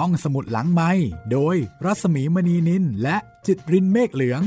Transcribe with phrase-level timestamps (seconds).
[0.00, 0.90] ห้องสมุดหลังไม้
[1.32, 4.42] โดยรัสมีมณีนินและจิตรินเมฆเหลือง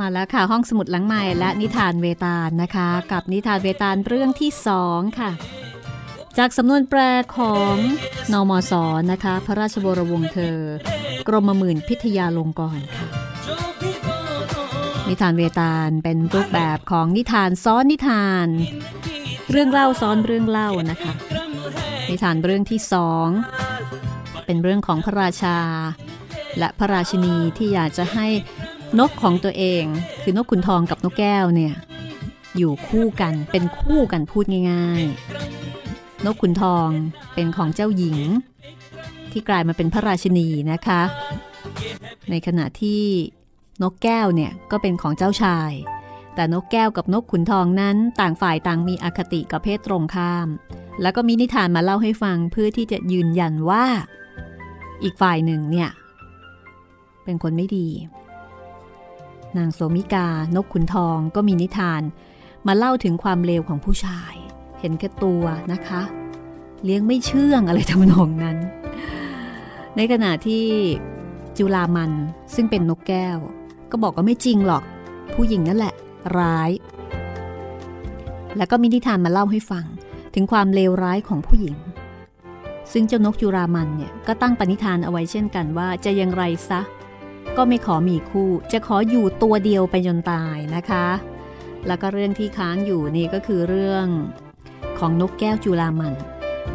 [0.00, 5.30] มาแล้วค่ะห้องสมุดหลังใหม่และนิทานเวตาลนะคะ กับนิทานเวตาลเรื่องที่สองค่ะ
[6.38, 7.00] จากสำนวนแปล
[7.36, 7.74] ของ
[8.32, 8.72] นอมศ
[9.12, 10.58] นะคะ พระราชบรวงเธอ
[11.28, 13.08] กรมหมื่นพิทยาลงกรค่ะ
[15.08, 18.48] นิทานเวตาลเป็นรูปแบบของนิทานซ้อนนิทาน
[19.50, 21.14] เรื่องเล่าซ้อนเรื่องเล่านะคะ
[22.08, 23.28] นิทานเรื่องที่สอง
[24.46, 25.58] เป็นเรื่องของพระราชา
[26.58, 28.26] และพระราชินีที่อยากจะให้
[28.98, 29.84] นกของตัวเอง
[30.22, 31.74] คือนกขุนทองกับนกแก้วเนี่ย
[32.56, 35.02] อยู่คู่กันเป็นคู่กันพูดง่าย
[35.64, 36.88] ๆ นกขุนทอง
[37.34, 38.18] เป็นของเจ้าหญิง
[39.32, 41.02] ที่กลายมาเป็นพระราชินีนะคะ
[42.30, 43.02] ในขณะที่
[43.82, 45.72] นกแก้วเนี่ยก็เป็นของเจ้าชาย
[46.38, 50.48] แต่นกแก้วกับนกขุนทองนั้นต่างฝ่ายต่างมีอคติกับเพศตรงข้าม
[51.02, 53.84] แล้วก็มีนิทานมาเล่าให้ฟังเพื่อที่จะยืนยันว่า
[55.02, 55.90] อีกฝ่ายหนึ่งเนี่ย
[57.24, 57.88] เป็นคนไม่ดี
[59.56, 62.02] นางโสมิกานกขุนทองก็มีนิทาน
[62.66, 64.34] มาเล่าถึงความเลวของผู้ชาย
[64.80, 66.02] เห็นแก่ตัวนะคะ
[66.84, 68.58] เลี้ยงไม่เชื่องอะไรทำนองนั้น
[69.96, 70.64] ในขณะที่
[71.58, 72.12] จุลามัน
[72.54, 73.38] ซึ่งเป็นนกแก้ว
[73.90, 74.84] ก็บอกว่าไม่จริงหรอก
[75.34, 75.96] ผู้หญิงนั่นแหละ
[76.38, 76.70] ร้าย
[78.56, 79.84] แล้วก็มีนิทานมาเล่าให้ฟัง
[80.34, 81.76] ถึงความเลวร้ายของผู้หญิง
[82.92, 86.80] ซึ่งเจ้านกจุรามันเนี่ยก็ตั้งปณิธานเอาไว้เช่นกันว่าจะยังไรซะ
[87.56, 91.06] ก็ไม่ขอมีคู่ จะขออยู่ตัวเดียวไปจนตายนะคะ
[91.86, 94.06] แล้วก็เรื่องที่ค้างอยู่นี่ก็คือเรื่อง
[94.98, 96.14] ของนกแก้วจุลามัน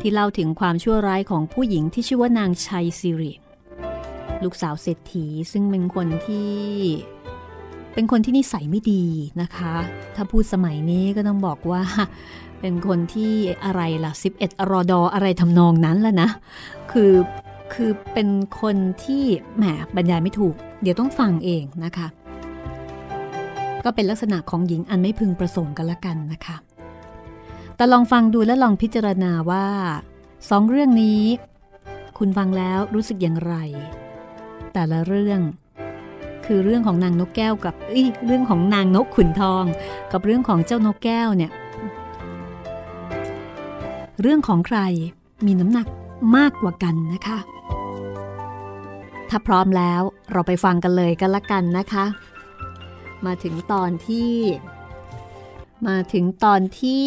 [0.01, 3.33] ที่เล่าถึงความชั่วร้ายของผู้หญิงที่ชื่อว่านางชัยสิริ
[4.43, 6.53] ลูกสาวเศรษฐีซึ่งเป็นคนที่
[7.93, 9.03] เป็นคนที่นิสัยไม่ดี
[9.41, 9.73] นะคะ
[10.15, 11.83] ถ้าพูดสมัยนี้ก็ต้องบอกว่า
[12.61, 13.33] เป็นคนที่
[13.65, 16.29] อะไรล่ะ 11 อรอดออะไรทำนองนั้นแล้วนะ
[16.91, 17.13] คือ
[17.73, 18.27] คือเป็น
[18.61, 19.23] คนที่
[19.57, 19.63] แหม
[19.95, 22.07] บรรยายไม่ถูก เดี๋ยวต้องฟังเองนะคะ
[23.85, 26.57] ก็เป็นลักษณะของหญิงอันไม่พึงประสงค์กันละกันนะคะ
[27.75, 29.65] แต่ลองฟังดูและลองพิจารณาว่า
[30.49, 31.21] สองเรื่องนี้
[32.17, 33.55] คุณฟังแล้วรู้สึกอย่างไร
[34.73, 35.39] แต่ละเรื่อง
[36.45, 37.75] คือเรื่องของนางนกแก้วกับ
[38.25, 39.63] เรื่องของนางนกขุนทอง
[40.11, 41.51] กับเรื่องของเจ้านกแก้วเนี่ย
[44.21, 44.79] เรื่องของใคร
[45.45, 45.87] มีน้ำหนัก
[46.35, 47.37] มากกว่ากันนะคะ
[49.29, 52.05] ถ้าพร้อมแล้วเราไปฟังกันเลยกันละกันนะคะ
[53.25, 54.31] มาถึงตอนที่
[55.87, 57.03] มาถึงตอนที่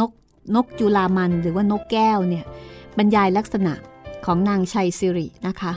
[0.00, 0.10] นก
[0.54, 2.44] นกจุลามันหรือว่านกแก้วเนี่ย
[2.98, 3.72] บรรยายลักษณะ
[4.26, 5.72] ของนางชัยสิรินะคะ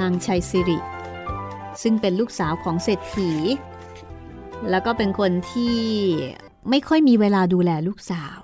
[0.00, 0.78] นางชัยสิริ
[1.82, 3.32] ซึ่งเป็นลูกสาวของเศรษฐี
[4.70, 5.78] แล้วก็เป็นคนที่
[6.70, 8.36] ไม่ค่อยมีเวลาดูแลลูกสาว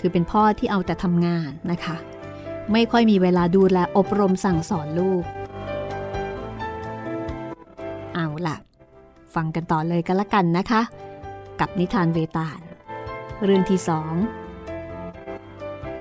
[0.00, 1.96] คือเป็นพ่อที่เอาแต่ทำงานนะคะ
[2.72, 5.24] ไม่ค่อยมีเวลาดูแลอบรมสั่งสอนลูก
[8.14, 8.56] เอาล่ะ
[9.34, 10.82] ฟังกันต่อเลยกันละกันนะคะ
[11.60, 12.60] กับนิทานเวตาล
[13.44, 14.14] เรื่องที่สอง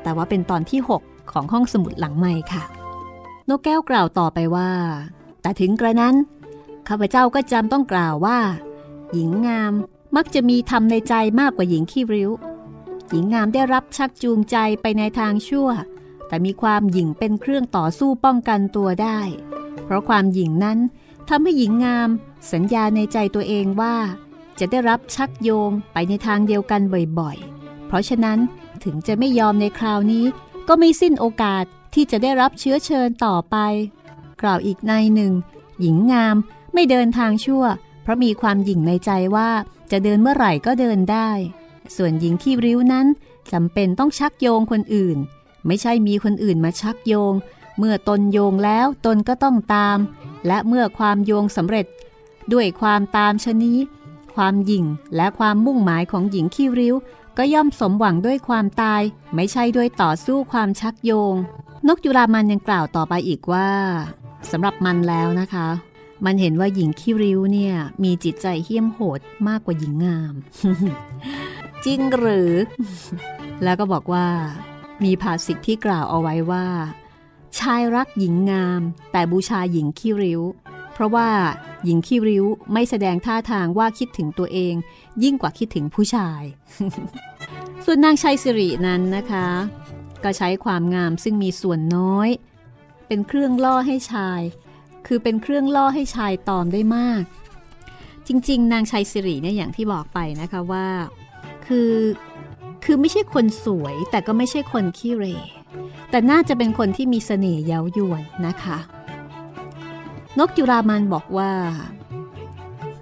[0.04, 2.64] แต่ว่าเป็นตอนที่ 6 ของห้องสมุดหลังใหม่ค่ะ
[3.50, 4.70] นกแก้วกล่าวต่อไปว่า
[5.50, 6.16] แต่ถึงกระนั้น
[6.88, 8.40] ข้าพเจ้าก็จำต้องกล่าวว่า
[9.14, 9.74] หญิงงาม
[10.16, 12.32] มักจะมีธรรมในใจมากกว่าหญิงขี้ริ้ว
[13.10, 15.70] หญิงงามได้รับชักจูงใจไปในทางชั่ว
[16.28, 19.20] แต่มีความหยิ่งเป็นเครื่องต่อสู้ป้องกันตัวได้
[19.86, 20.80] เพราะความหยิ่งนั้น
[21.30, 22.10] ทำให้หญิงงาม
[22.54, 23.96] สัญญาในใจตัวเองว่า
[24.60, 26.82] จะได้รับชักโยงไปในทางเดียวกัน
[27.20, 28.40] บ่อยๆ เพราะฉะนั้น
[28.84, 30.26] ถึงจะไม่ยอมในคราวนี้
[30.68, 33.58] ก็ไม่สิ้นโอกาสที่จะได้รับเชื้อเชิญต่อไป
[34.42, 35.34] กล่าวอีกในหนึ่ง
[35.82, 36.36] หญิงงาม
[36.74, 37.64] ไม่เดินทางชั่ว
[38.02, 39.50] เพราะมีความหยิ่งในใจว่า
[39.92, 41.30] จะเดินเมื่อไหร่ก็เดินได้
[41.96, 43.08] ส่วนหญิงขี้ริ้วนั้น
[43.52, 45.18] จำเป็นต้องชักโยงคนอื่น
[45.66, 47.34] ไม่ใช่มีคนอื่นมาชักโยง
[47.78, 49.98] เมื่อตนโยงแล้วตนก็ต้องตาม
[50.48, 51.86] และเมื่อความโยงสำเร็จ
[52.54, 53.80] ด้วยความตามชนี้
[54.36, 54.86] ความหยิ่ง
[55.16, 56.96] และความมุ่งหมายของหญิงขี้ริ้ว
[57.38, 59.02] ก็ย่อมสมหวังด้วยความตาย
[59.36, 61.34] ไม่ใช่ด้วยต่อสู้ความชักโยง
[61.88, 63.70] นกจุรามันยังกล่าวต่อไปอีกว่า
[64.52, 65.68] สำหรับมันแล้วนะคะ
[66.26, 70.34] มันเห็นว่าหญิงขี้ริ้วเนี่ย มีจิตใจเหี้ยมโหดมากกว่าหญิงงาม
[71.86, 72.52] จริงหรือ
[73.64, 74.28] แล้วก็บอกว่า
[75.04, 76.66] มีภาษิตที่กล่าวเอาไว้ว่า
[77.60, 78.82] ชายรักหญิงงาม
[79.12, 80.42] แต่บูชาหญิงขี้ริ้ว
[80.94, 81.30] เพราะว่า
[81.86, 84.74] หญิงขี้ริ้วไม่แสดงท่าทางว่าคิดถึงตัวเอง
[85.24, 86.44] ยิ่งกว่าคิดถึงผู้ชาย
[87.86, 89.48] ส่วนนางชัยสิรินั้นนะคะ
[90.24, 92.30] ก็ใช้ความงามซึ่งมีส่วนน้อย
[93.10, 94.42] เป็นเครื่องล่อให้ชาย
[95.08, 97.24] คือเป็นเครื่องล่อให้ชายตอมได้มาก
[98.28, 100.88] จริง ๆ นางชัยสิริเนี่ยอย่างที่บอกไปนะคะว่า
[101.68, 101.94] คือ
[102.84, 105.26] คือไม่ใช่คนสวยแต่ก็ไม่ใช่คนขี้เร
[106.10, 108.78] แต่น่าจะเป็นคนที่มีเสน่ห์เย้ายวนนะคะ
[110.40, 111.52] นกจุรามันบอกว่า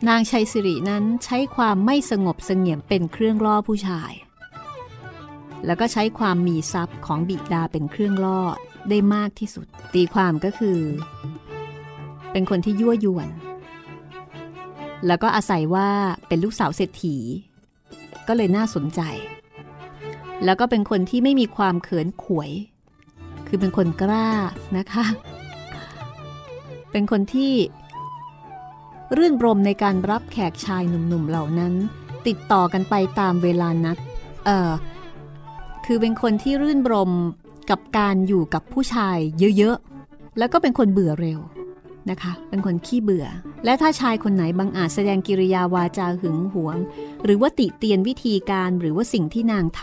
[0.07, 4.11] นางชัยสิรินั้นใช้ความไม่สงบเสงี่ยมเป็นเครื่องล่อผู้ชาย
[5.65, 8.41] แล้วก็ใช้ความมีทรัพย์ของบิดาเป็นเครื่องล่อ
[8.89, 10.79] ได้มากที่สุด ตีความก็คือ
[12.31, 13.27] เป็นคนที่ยั่วยวน
[15.07, 15.89] แล้วก็อาศัยว่า
[16.27, 17.15] เป็นลูกสาวเศรษฐี
[18.27, 19.01] ก็เลยน่าสนใจ
[20.45, 22.51] แล้วก็เป็นคนที่ไม่มีความเขินขวย
[23.47, 24.29] คือเป็นคนกล้า
[24.77, 25.05] นะคะ
[26.91, 27.53] เป็นคนที่
[29.17, 31.73] รื่นรมในการรับแขกชายหนุ่มๆเหล่านั้น
[32.27, 33.97] ติดต่อกันไปตามเวลานัด
[34.45, 34.71] เออ
[35.85, 37.11] คือเป็นคนที่รื่นรม
[37.69, 39.17] กับการอยู่กับผู้ชาย
[39.57, 41.39] เยอะๆ แล้วก็เป็นคนเบื่อเร็ว
[42.09, 43.25] นะคะ เป็นคนขี้เบื่อ
[43.65, 46.77] และถ้าชายคนไหนบางอาจแสดงกิริยาวาจาหึงหวง
[47.23, 49.81] หรือว่าติเตียนวิธีการหรือว่าสิ่งที่นางท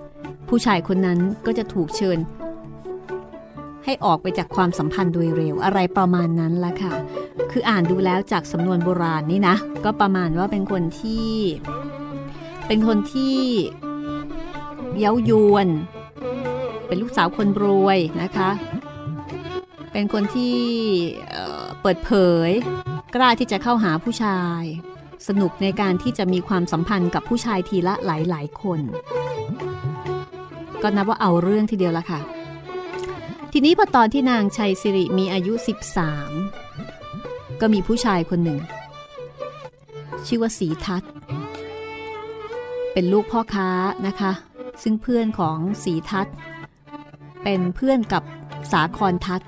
[0.00, 2.18] ำผู้ชายคนนั้นก็จะถูกเชิญ
[3.84, 6.92] ให้ออกไปจากความสัมพันธ์โดยเร็วอะไรประมาณนั้นละค่ะ
[7.50, 11.28] คืออ่านดูแล้วจากสำนวนโบราณนี่นะ ก็ประมาณว่าเป็นคนที่
[12.66, 13.36] เป็นคนที่
[14.98, 15.68] เย้ายวน
[16.88, 18.50] เป็นลูกสาวคนรวยนะคะ
[19.92, 20.56] เป็นคนที่
[21.82, 22.10] เปิดเผ
[22.48, 22.50] ย
[23.14, 24.62] กล้าที่จะเข้าหาผู้ชาย
[25.28, 28.80] สนุกในการที่จะมีความสัมพันธ์กับผู้ชายทีละหลายหลายคน
[30.82, 32.20] ก็นับว่าเอาเรื่องทีเดียวละค่ะ
[33.52, 35.52] ทีนี้พอตอนที่นางชัยสิริมีอายุ
[36.56, 38.60] 13 ก็มีผู้ชายคนหนึ่ง
[40.26, 41.02] ชื่อว่าสีทัศ
[42.92, 43.70] เป็นลูกพ่อค้า
[44.06, 44.32] นะคะ
[44.82, 46.26] ซึ่งเพื่อนของสีทัศ
[47.48, 48.22] เป็นเพื่อนกับ
[48.72, 49.40] สาครทัศ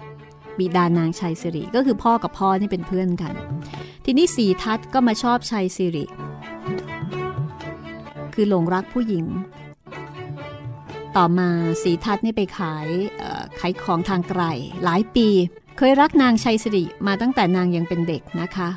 [0.59, 3.35] บิดานางชัยสิริ ก็คือพ่อกับพ่อนี่เป็นเพื่อนกัน
[4.05, 6.07] ทีนี้สีทัศก็มาชอบชัยสิริ
[8.35, 9.25] คือหลงรักผู้หญิง
[11.17, 11.49] ต่อมา
[11.83, 12.89] สีทัศนี่ไปขาย
[13.61, 14.43] ขายของทางไกล
[14.85, 15.29] หลายปี
[15.77, 18.69] เคยรักนางชัยสิริมาตั้งแต่นางยังเป็นเด็กนะคะ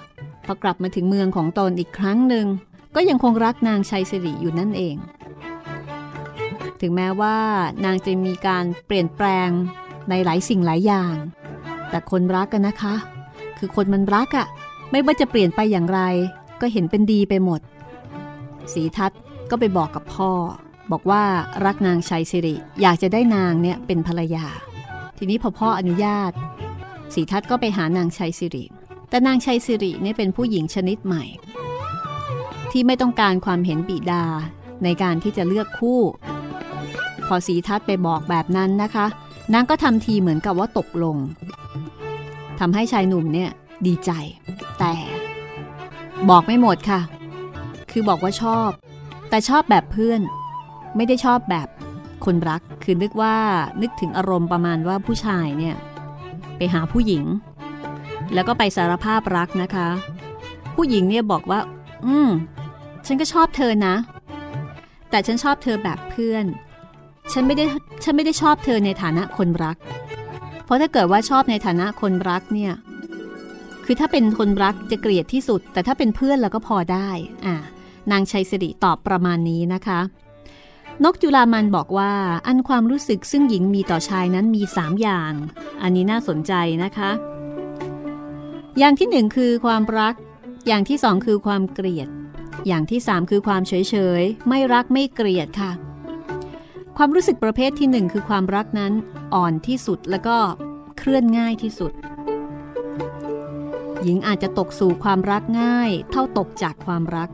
[0.46, 2.46] พอกลับมาถึงเมืองของตนอีกครั้งหนึ่ง
[2.96, 4.96] ก็ยังคงรักนางชัยสิริอยู่นั่นเอง
[6.82, 7.38] ถึงแม้ว่า
[7.86, 9.50] นางจะมีการเปลี่ยนแปลง
[10.10, 11.14] ในหลายสิ่งหลายอย่าง
[11.90, 12.96] แต่คนรักกันนะคะ
[13.58, 14.48] คือคนมันรักอะ่ะ
[14.92, 16.00] ไม่ว่าจะเปลี่ยนไปอย่างไร
[16.62, 17.62] ก็เห็นเป็นดีไปหมด
[18.74, 19.12] สีทัศ
[19.50, 20.32] ก็ไปบอกกับพ่อ
[20.92, 21.24] บอกว่า
[21.66, 24.46] รักนางชัยสิริ อยากจะได้นางเนี่ยเป็นภรรยา
[25.18, 26.32] ทีนี้พอพ่ออนุญาต
[27.14, 28.66] สีทัศก็ไปหานางชัยสิริ
[29.10, 31.24] แต่นางชัยสิริเนี่ยเป็นผู้หญิงชนิดใหม่
[32.72, 34.26] ที่ไม่ต้องการความเห็นบิดา
[34.84, 36.02] ในการที่จะเลือกคู่
[37.34, 39.06] อสีทัศไปบอกแบบนั้นนะคะ
[39.54, 41.18] นางก็ทำทีเหมือนกับว่าตกลง
[42.60, 43.50] ทำให้ชายหนุ่มเนี่ย
[43.88, 44.12] ดีใจ
[44.80, 44.94] แต่
[46.30, 47.02] บอกไม่หมดค่ะ
[47.92, 48.70] คือบอกว่าชอบ
[49.30, 50.22] แต่ชอบแบบเพื่อน
[50.96, 51.68] ไม่ได้ชอบแบบ
[52.26, 53.36] คนรัก คือนึกว่า
[53.82, 55.76] นึกถึงอารมณ์ประมาณว่าผู้ชายเนี่ย
[56.58, 57.24] ไปหาผู้หญิง
[58.34, 59.88] แล้วก็ไปสารภาพรักนะคะ
[60.76, 61.60] ผู้หญิงเนี่ยบอกว่า
[62.06, 62.30] อืม
[63.06, 63.96] ฉันก็ชอบเธอนะ
[65.10, 66.46] แต่ฉันชอบเธอแบบเพื่อน
[67.34, 67.66] ฉันไม่ได้
[68.04, 69.78] ฉันไม่ได้ชอบเธอในฐานะคนรัก
[70.66, 72.74] เพราะถ้าเกิดว่าชอบในฐานะคนรักเนี่ย
[73.86, 77.10] คือถ้าเป็นคนรักจะเกลียดที่สุด แต่ถ้าเป็นเพื่อนเราก็พอได้
[77.46, 77.56] อ่า
[78.12, 80.00] นางชัยสิริตอบประมาณนี้นะคะ
[81.04, 82.12] นกจุลามันบอกว่า
[82.48, 85.34] อันความรู้สึกซึ่งหญิงมีต่อชายนั้นมีสามอย่าง
[85.82, 87.12] อันนี้น่าสนใจนะคะ
[88.80, 90.14] อย่างที่หนึ่งคือความรัก
[90.68, 92.08] อย่างที่สองคือความเกลียด
[92.68, 95.72] อย่างที่สามคือความเฉยเฉยไม่รักไม่เกลียดค่ะ
[97.04, 98.94] ความรู้สึกประเภทที่หนึ่งคือความรักนั้น
[99.36, 100.38] อ่อนที่สุดแล้วก็
[100.98, 101.92] เคลื่อนง่ายที่สุด
[104.04, 107.30] หญิงอาจจะตกสู่ความรักง่าย เท่าตกจากความรัก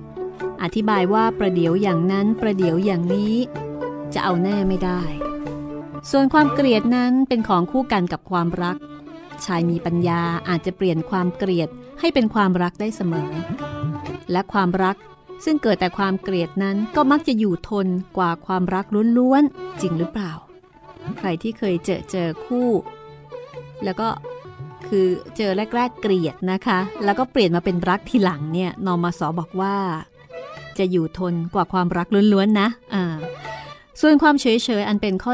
[0.64, 3.36] อธิบายว่าประเดี๋ยวอย่างนั้นประเดี๋ยวอย่างนี้
[4.14, 5.02] จะเอาแน่ไม่ได้
[6.12, 8.78] ส่วนความเกลียดนั้นเป็นของคู่กันกับความรัก
[9.46, 11.70] ชายมีปัญญาอาจจะเปลี่ยนความเกลียด
[12.00, 13.32] ให้เป็นความรักได้เสมอ
[14.32, 14.96] และความรัก
[15.46, 18.86] ซึ่งเกิดแต่ความเกลียดนั้นก็มักจะอยู่ทนกว่าความรัก
[19.18, 20.32] ล้วนๆจริงหรือเปล่า
[21.18, 22.70] ใครที่เคยเจอเจอคู่
[23.84, 24.08] แล้วก็
[24.88, 29.76] คือเจอแรกๆเกลียดนะคะ แล้วก็เปลี่ยนมาเป็นรักทีหลังเนี่ยนอมสอบอกว่า
[30.78, 33.16] จะอยู่ทนกว่าความรักล้วนๆนะอ่า
[34.02, 34.46] ส่วนความเฉ
[34.80, 35.34] ยๆอันเป็นข้อ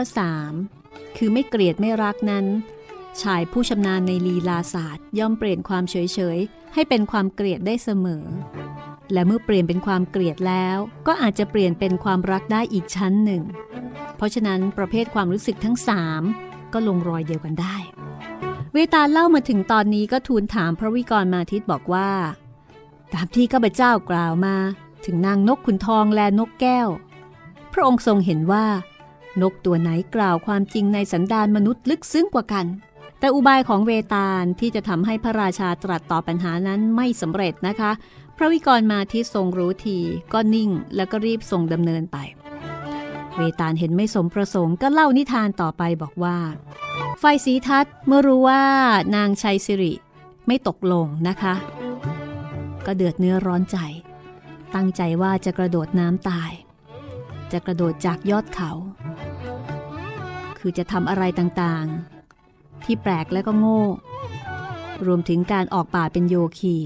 [0.59, 2.45] 3 คือไม่เกลียดไม่รักนั้น
[3.21, 5.95] ชายผู้ชำนาญในลีลาศาสตร์ ย่อมเปลี่ยนความเฉ
[6.35, 8.23] ยๆให้เป็นความเกลียดได้เสมอ
[9.11, 13.43] และเมื่อเปลี่ยนเป็นความเกลียดแล้ว ก็อาจจะเปลี่ยนเป็นความรักได้อีกชั้นหนึ่ง
[14.15, 16.21] เพราะฉะนั้นประเภทความรู้สึกทั้งสาม
[16.73, 17.75] ก็ลงรอยเดียวกันได้
[18.73, 22.09] เวตาเล่ามาถึงตอนนี้ก็ทูลถามพระวิกรมาทิตบอกว่า
[23.13, 24.55] ตามที่ข้าพเจ้ากล่าวมา
[25.05, 26.87] ถึงนางนกขุนทองและนกแก้ว
[27.73, 28.65] พระองค์ทรงเห็นว่า
[29.41, 32.65] นกตัวไหนกล่าวความจริงในสันดานมนุษย์ลึกซึ้งกว่ากัน
[33.19, 37.91] แต่อุบายของเวตาลที่จะทำให้พระราชาตรัสตอบปัญหานั้นไม่สำเร็จนะคะ
[38.43, 39.97] ระวิกรมาที่ทรงรู้ที
[40.33, 42.17] ก็นิ่งแล้วก็รีบทรงดำเนินไป
[43.35, 46.37] เวตาลเห็นไม่สมประสงค์ก็เล่านิทานต่อไปบอกว่า
[47.21, 48.63] ฝ่ายสีทัศเมื่อรู้ว่า
[49.15, 49.93] นางชัยสิริ
[50.47, 51.55] ไม่ตกลงนะคะ
[52.85, 53.77] ก็เดือดเนื้อร้อนใจ
[54.75, 56.51] ตั้งใจว่าจะกระโดดน้ำตาย
[57.51, 58.71] จะกระโดดจากยอดเขา
[60.59, 63.83] คือจะทำอะไรต่างๆ ที่แปลกและก็โง่
[65.05, 66.77] รวมถึงการออกป่าเป็นโยคี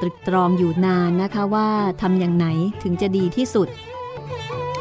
[0.00, 1.68] ตรึกตรองอยู่นานนะคะว่า
[2.02, 2.46] ทำอย่างไหน
[2.82, 3.68] ถึงจะดีที่สุด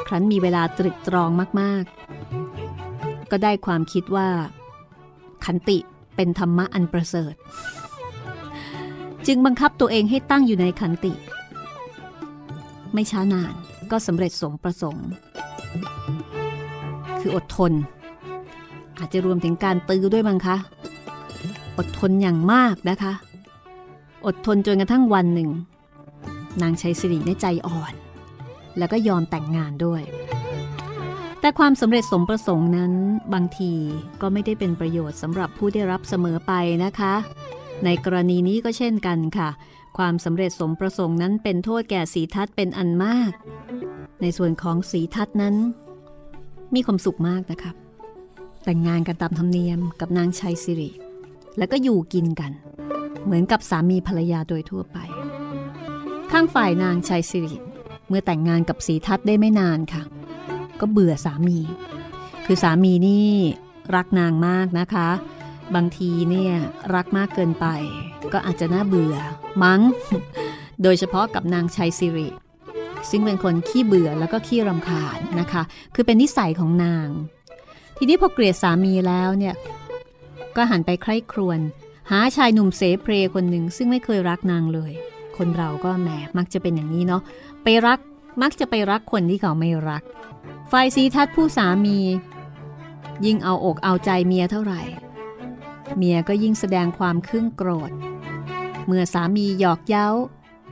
[0.07, 4.29] ครั้นมีเวลาตรึกตรองมากๆ ก็ได้ความคิดว่า
[5.45, 5.77] ขันติ
[6.15, 7.33] เป็นธรรมะอันประเสริฐ
[9.27, 11.13] จึงบังคับตัวเองให้ตั้งอยู่ในขันติ
[12.93, 13.53] ไม่ช้านาน
[13.91, 15.07] ก็สำเร็จสมประสงค์
[17.19, 17.71] คืออดทน
[18.99, 20.57] อาจจะรวมถึงการตื้อด้วยมั้งคะ
[21.77, 23.13] อดทนอย่างมากนะคะ
[24.25, 25.49] อดทนจนกระทั่งวันหนึ่ง
[26.61, 27.93] นางชัยสิริในใจอ่อน
[28.77, 30.01] แล้วก็ยอมแต่งงานด้วย
[31.41, 32.93] แต่ความสำเร็จสมประสงค์นั้น
[33.33, 33.73] บางที
[34.21, 36.53] ก็ไม่ได้เป็นประโยชน์สำหรับผู้ได้รับเสมอไป
[36.85, 37.13] นะคะ
[37.85, 39.49] ในกรณีนี้ก็เช่นกันค่ะ
[39.97, 43.31] ความสำเร็จสมประสงค์นั้นเป็นโทษแก่สีทัศน์เป็นอันมาก
[44.21, 45.55] ในส่วนของสีทัศน์นั้น
[46.75, 47.71] มีความสุขมากนะคะ
[48.65, 50.89] แต่งงานกันตามธรรมเนียมกับนางชัยสิริ
[51.57, 52.51] แล้วก็อยู่กินกัน
[53.25, 54.97] เหมือนกับสามีภรรยาโดยทั่วไป
[56.31, 57.55] ข้างฝ่ายนางชัยสิริ
[58.07, 60.03] เมื่อแต่งงานกับสีทัศน์ได้ไม่นานค่ะ
[60.79, 61.59] ก็เบื่อสามี
[62.45, 63.31] คือสามีนี่
[63.95, 65.09] รักนางมากนะคะ
[65.75, 66.53] บางทีเนี่ย
[66.95, 67.65] รักมากเกินไป
[68.33, 69.15] ก็อาจจะน่าเบื่อ
[69.63, 69.81] มั้ง
[70.83, 72.27] โดยเฉพาะกับนางชัยสิริ
[73.09, 75.63] ซึ่งเป็นคนขี้เบื่อแล้วก็ขี้รำคาญนะคะ
[75.95, 77.07] คือเป็นนิสัยของนาง
[77.97, 79.55] ทีนี้พอเกลียดสามีแล้วเนี่ย
[80.57, 81.59] ก็หันไปใคร่ครวญ
[82.11, 84.91] หาชายหนุ่มเสเพรคนหนึ่งซึ่งไม่เคยรักนางเลย
[85.37, 87.21] คนเราก็แหมมักจะเป็นอย่างนี้เนาะ
[87.63, 87.99] ไปรัก
[88.41, 90.03] มักจะไปรักคนที่เขาไม่รัก
[90.71, 91.99] ฝ่ายสีทัศผู้สามี
[93.25, 94.81] ยิ่งเอาอกเอาใจเมียเท่าไหร่
[95.97, 97.91] เมียก็ยิ่งแสดงความครึ่งโกรธ
[98.85, 100.07] เมื่อสามีหยอกเย้า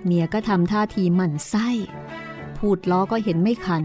[0.05, 1.67] เมียก็ทำท่าทีหมั่นไส้
[2.57, 3.83] พูดล้อก็เห็นไม่ขัน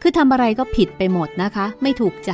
[0.00, 2.32] คือทำอะไรก็ผิดไปหมดนะคะ ไม่ถูกใจ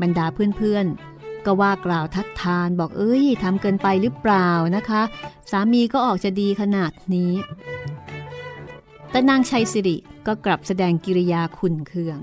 [0.00, 1.07] บรรดาเพื่อนๆ
[1.48, 5.02] ก็ว่ากล่าวทัดทานบอกเอ้ยทำเกินไปหรือเปล่านะคะ
[5.50, 7.32] สามีก็ออกจะดีขนาดนี้
[9.10, 12.18] แต่นางชัยสิริก็กลับแสดงกิริยาขุนเคือง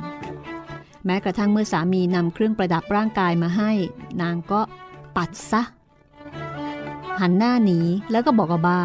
[1.06, 3.72] แม้กระทั่งเมื่อสามีนำเครื่องประดับร่างกายมาให้
[4.22, 4.62] นางก็
[5.16, 5.62] ปัดซะ
[7.22, 7.80] หันหน้าหนี
[8.12, 8.82] แล้วก็บอกว่าบ้า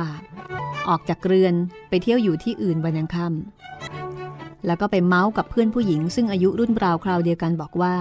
[0.88, 1.54] ออกจากเรือน
[1.88, 7.94] ไปเที่ยวอยู่ที่อื่นวันยังค่ำแล้วก็ไปเมาส์กับเพื่อนผู้หญิงซึ่งอายุรุ่นราวคราวเดียวกันบอกว่า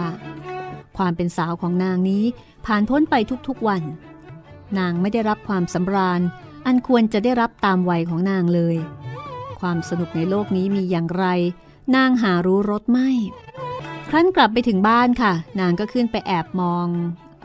[1.00, 2.24] ความเป็นสาวของนางนี้
[2.65, 3.15] ผ่านพ้นไป
[3.48, 3.84] ทุกๆวัน
[4.79, 6.22] นางไม่ได้รับความสำราญ
[6.65, 8.75] อันควรจะได้รับตามวัยของนางเลย
[9.60, 11.25] ความสนุกในโลกนี้มีอย่างไร
[11.96, 13.10] นางหารู้รสไม่
[14.10, 16.88] ครั้นกลับไปถึงบ้านค่ะ นางก็ขึ้นไปแอบมอง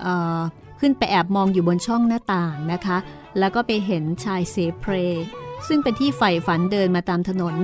[0.00, 0.06] เอ
[0.38, 0.40] อ
[0.80, 2.98] ขึ้นไปแอบมองอยู่บนช่องหน้าต่างนะคะ
[3.38, 4.92] แล้วก็ไปเห็นชายเซเพร
[5.68, 7.54] ซึ่งเป็นที่ใฝ่ฝันเดินมาตามถนน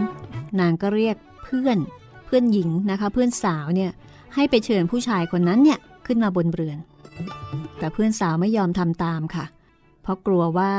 [0.61, 1.79] นางก็เรียกเพื่อน
[2.25, 3.91] เพื่อนหญิงนะคะ เพื่อนสาวเนี่ย
[4.35, 6.79] ให้ไปเชิญผู้ชายคนนั้นเนี่ยขึ้นมาบนเรือน
[7.79, 9.45] แต่เพื่อนสาวไม่ยอมทำตามค่ะ
[10.03, 10.73] เพราะกลัวว่า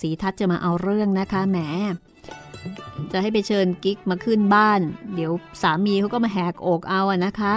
[0.00, 1.58] สีทัศน์จะมาเอาเรื่องนะคะแหม
[3.12, 4.80] จะให้ไปเชิญกิ๊กมาขึ้นบ้าน
[5.14, 7.54] เดี๋ยวสามีเขาก็มาแหกอกเอาอะนะคะ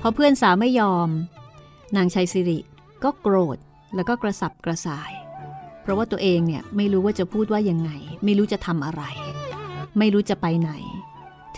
[0.00, 1.08] พอเพื่อนสาวไม่ยอม
[1.96, 2.58] นางชัยสิริ
[3.04, 3.58] ก็โกรธ
[3.94, 5.12] แล้วก็กระสับกระส่าย
[5.82, 7.90] เพราะว่าตัวเองเนี่ยไม่รู้ว่าจะพูดว่ายังไง
[8.24, 9.02] ไม่รู้จะทำอะไร
[9.98, 10.70] ไม่รู้จะไปไหน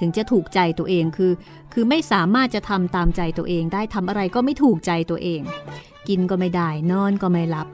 [0.03, 1.33] ถึงจะถูกใจตัวเองคือ
[1.73, 5.41] คือไม่สามารถจะทำตามใจตัวเองได้ทำอะไรก็ไม่ถูกใจตัวเอง
[6.09, 7.69] กินก็ไม่ได้ นอนก็ไม่หลับ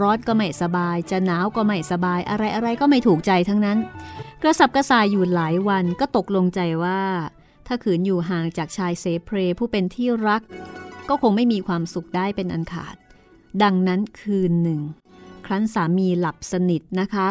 [0.00, 3.78] ร้อนก็ไม่สบาย จะหนาวก็ไม่สบาย อะไรอะไรก็ไม่ถูกใจทั้งนั้น
[4.42, 7.00] กระสับกระส่ายอยู่หลายวันก็ตกลงใจว่า
[7.66, 10.42] ถ้าขืนอยู่ห่างจากชายเซเพรผู้เป็นที่รัก
[11.08, 12.96] ก็คงไม่มีความสุขได้เป็นอันขาด
[13.62, 14.80] ดังนั้นคืนหนึ่ง
[15.46, 17.28] ครั้นสามีหลับสนิทนะคะ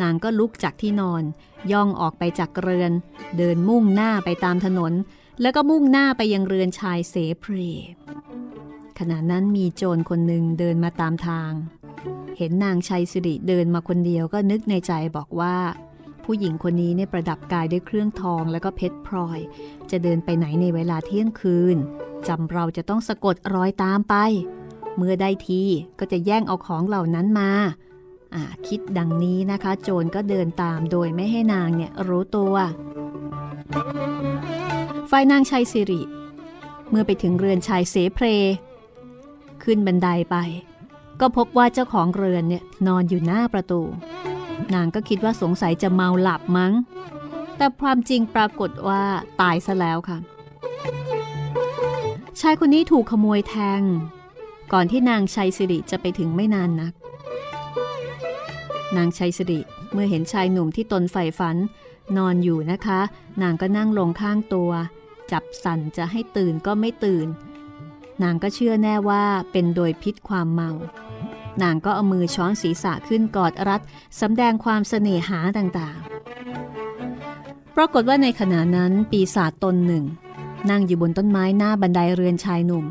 [0.00, 1.22] นางก็ลุกจากที่นอน
[1.72, 2.92] ย่องออกไปจากเรือน
[3.38, 4.92] เดินมุ่งหน้าไปตามถนน
[5.40, 7.54] แล้วก็มุ่งหน้าไปยังเรือนชายเสเพร
[8.98, 11.52] ขณะนั้นมีโจรคนหนึ่งเดินมาตามทาง
[12.38, 15.56] เห็นนางชัยสิริเดินมาคนเดียวก็นึกในใจบอกว่า
[16.24, 19.40] ผู้หญิงคนนี้เนี่ยประดับกายด้วยเครื่องทองแล้วก็เพชรพลอย
[19.90, 21.76] จะเดินไปไหนในเวลาเที่ยงคืน
[22.28, 24.14] จำเราจะต้องสะกดรอยตามไป
[24.96, 25.62] เมื่อได้ที
[25.98, 27.89] ก็จะแย่งเอาของเหล่านั้นมาอ่า
[28.68, 32.54] คิดดังนี้นะคะ โจรก็เดินตามโดยไม่ให้นางเนี่ยรู้ตัว
[35.10, 36.02] ฝ่ายนางชัยสิริ
[36.90, 38.26] เมื่อไปถึงเรือนชายเสเพร
[39.62, 40.36] ขึ้นบันไดไป
[41.20, 43.80] ก็พบว่าเจ้าของเรือนเนี่ยนอนอยู่หน้าประตู
[44.74, 46.72] นางก็คิดว่าสงสัยจะเมาหลับมั้ง
[47.56, 49.02] แต่ความจริงปรากฏว่า
[49.40, 50.18] ตายซะแล้วค่ะ
[52.40, 53.82] ชายคนนี้ถูกขโมยแทง
[54.72, 56.92] ก่อนที่นางชัยสิริจะไปถึงไม่นานนัก
[58.96, 59.60] นางชัยสิริ
[59.92, 61.56] เมื่อเห็นชายหนุ่มที่ตนใฝ่ฝัน
[62.16, 63.00] นอนอยู่นะคะ
[63.42, 64.70] นางก็นั่งลงข้างตัว
[65.32, 67.28] จับสั่นจะให้ตื่นก็ไม่ตื่น
[68.22, 70.70] นางก็เชื่อแน่ว่าเป็นโดยพิษความเมา
[71.62, 73.80] นางก็เอามือช้อนศีรษะขึ้นกอดรัด
[74.20, 80.04] สำแดงความเสน่หาต่างๆ ปรากฏว่าในขณะนั้นปีศาจตนหนึ่ง
[80.70, 82.86] นั่งอยู่บนต้นไม้หน้าบันไดเรือนชายหนุ่ม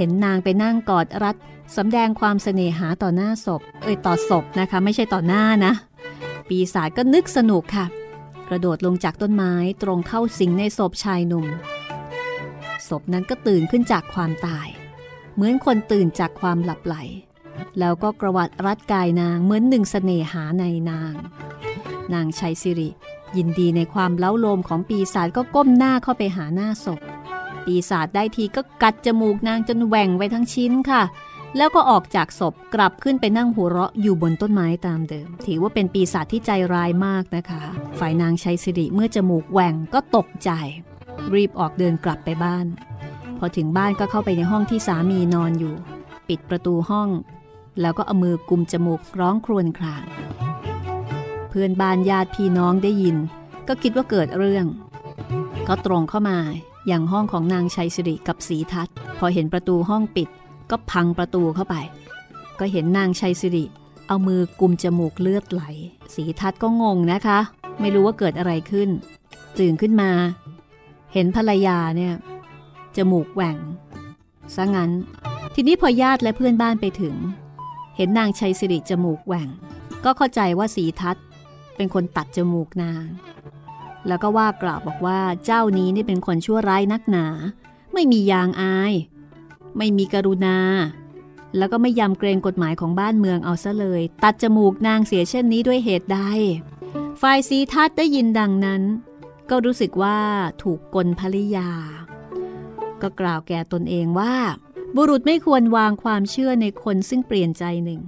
[0.00, 1.36] เห็นนางไปนั่งกอดรัด
[1.76, 5.72] สำแดงความเสน่หาต่อหน้าศพ เอ้ยต่อศพนะคะ ไม่ใช่ต่อหน้านะ
[6.48, 7.86] ปีศาจก็นึกสนุกค่ะ
[8.48, 9.52] กระโดดลงจากต้นไม้
[9.82, 11.46] ตรงเข้าสิงในศพชายหนุ่ม
[12.88, 14.68] ศพนั้นก็ตื่นขึ้นจากความตาย
[15.34, 16.96] เหมือนคนตื่นจากความหลับไหล
[17.78, 21.12] แล้วก็กระวัดรัดกายนางเหมือนหนึ่งเสน่หาในนาง
[22.14, 22.90] นางชัยสิริ
[23.36, 27.00] ยินดีในความเล้าโลมของปีศาจก็ก้มหน้าเข้าไปหาหน้าศพ
[27.68, 31.02] ปีศาจได้ทีก็กัดจมูกนางจนแหว่งไปทั้งชิ้นค่ะ
[31.56, 37.62] แล้วก็ออกจากศพกลับขึ้นไปนั่งหัวเราะอยู่บนต้นไม้ตามเดิม ถือว่าเป็นปีศาจที่ใจร้ายมากนะคะ
[37.98, 40.50] ฝ่ายนางชัยสิริเมื่อจมูกแหว่งก็ตกใจ
[41.34, 42.66] รีบออกเดินกลับไปบ้าน
[43.38, 45.74] พอถึงบ้านก็เข้าไปในห้องที่สามีนอนอยู่
[46.28, 47.08] ปิดประตูห้อง
[47.80, 50.04] แล้วก็เอามือกุมจมูกร้องครวญคราง
[51.48, 53.16] เพื่อนบ้านญาติพี่น้องได้ยิน
[53.68, 54.66] ก็คิดว่าเกิดเรื่อง
[55.68, 56.38] ก็ตรงเข้ามา
[56.86, 60.28] อย่างห้องของนางชัยสิริกับสีทัศน์พอเห็นประตูห้องปิด
[60.70, 61.76] ก็พังประตูเข้าไป
[62.58, 63.64] ก็เห็นนางชัยสิริ
[64.06, 65.62] เอามือกุมจมูกเลือดไหล
[66.14, 67.38] สีทัศก็งงนะคะ
[67.80, 68.88] ไม่รู้ว่าเกิดอะไรขึ้น
[69.58, 70.10] ตื่นขึ้นมา
[71.12, 72.14] เห็นภรรยาเนี่ย
[72.96, 73.58] จมูกแหว่ง
[74.54, 74.90] ซะงั้น
[75.54, 77.14] ทีนี้พอญาติและเพื่อนบ้านไปถึง
[77.96, 79.48] เห็นนางชัยสิริจมูกแหว่ง
[80.04, 81.16] ก็เข้าใจว่าสีทัศ
[81.76, 83.04] เป็นคนตัดจมูกนาง
[84.06, 87.26] แล้วก็ว่ากล่าวบอกว่าเจ้านี้นี่เป็นคนชั่วร้ายนักหนา
[87.92, 88.92] ไม่มียางอาย
[89.76, 90.58] ไม่มีกรุณา
[91.56, 96.20] แล้วก็ไม่ยำเกรงกฎหมายของบ้านเมืองเอาซะเลย ตัดจมูกนางเสียเช่นนี้ด้วยเหตุใด
[97.20, 98.82] ฝ่ายสีทัศได้ยินดังนั้น
[99.50, 100.18] ก็รู้สึกว่า
[100.62, 101.70] ถูกกลภริยา
[103.02, 104.34] ก็กล่าวแก่ตนเองว่า
[104.96, 108.00] บุรุษไม่ควรวางความเชื่อในคนซึ่งเปลี่ยนใจหนึ่ง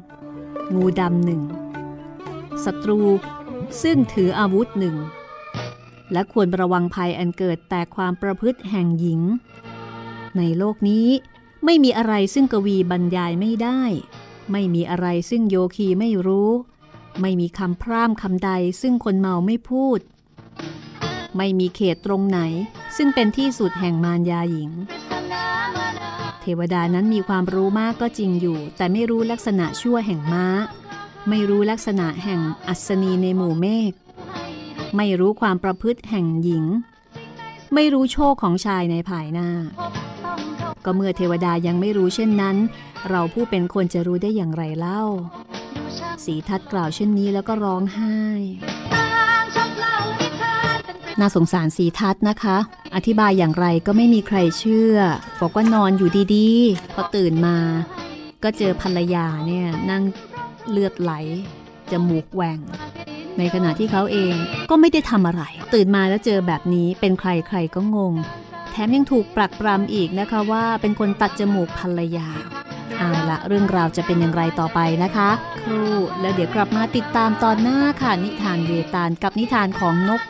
[0.74, 1.42] งูดำหนึ่ง
[2.64, 3.00] ศัตรู
[3.82, 4.96] ซึ่งถืออาวุธหนึ่ง
[6.12, 9.20] และควรระวังภัยอันเกิดแต่ความประพฤติแห่งหญิง
[10.36, 11.08] ในโลกนี้
[11.64, 13.80] ไม่มีอะไรซึ่งกวีบรรยายไม่ได้
[14.52, 16.50] ไม่มีอะไรซึ่งโยคีไม่รู้
[17.20, 20.00] ไม่มีคำพร่ำคำใดซึ่งคนเมาไม่พูด
[21.36, 22.40] ไม่มีเขตตรงไหน
[22.96, 24.70] ซึ่งเป็นที่สุดแห่งมารยาหญิง
[26.40, 30.46] เทวดานั้นมีความรู้มากก็จริงอยู่ แต่ไม่รู้ลักษณะชั่วแห่งม้า
[31.28, 33.92] ไม่รู้ลักษณะแห่งอัศนีในหมู่เมฆ
[34.96, 36.64] ไม่รู้ความประพฤติแห่งหญิง
[37.74, 39.48] ไม่รู้โชคของชายในภายหน้า
[40.84, 42.56] ก็เมื่อเทวดายังไม่รู้เช่นนั้น
[43.08, 45.02] เราผู้เป็นคนจะรู้ได้อย่างไรเล่า
[46.24, 48.18] สีทัดกล่าวเช่นนี้แล้วก็ร้องไห้
[51.20, 52.58] น่าสงสารสีทัดนะคะ
[52.96, 54.96] อธิบายอย่างไรก็ไม่มีใครเชื่อ
[55.40, 57.56] บอกว่านอนอยู่ดีๆ พอตื่นมา
[58.42, 60.02] ก็เจอภรรยาเนี่ยนั่ง
[60.70, 61.12] เลือดไหล
[61.90, 62.58] จมูกแหว่ง
[63.38, 64.34] ในขณะที่เขาเอง
[64.70, 65.42] ก็ไม่ได้ทำอะไร
[65.74, 68.14] ตื่นมาแล้วเจอแบบนี้เป็นใครใครก็งง
[68.70, 72.28] แถมยังถูกปรักปรำอีกนะคะว่าเป็นคนตัดจมูกภรรยา
[72.98, 75.30] เอาละเรื่องราวจะเป็นอย่างไรต่อไปนะคะ
[75.62, 75.82] ครู
[76.20, 80.20] แล้วเดี๋ยวกลับมาติดตามตอนหน้าค่ะนิทานเวตาลกับนิทานของนก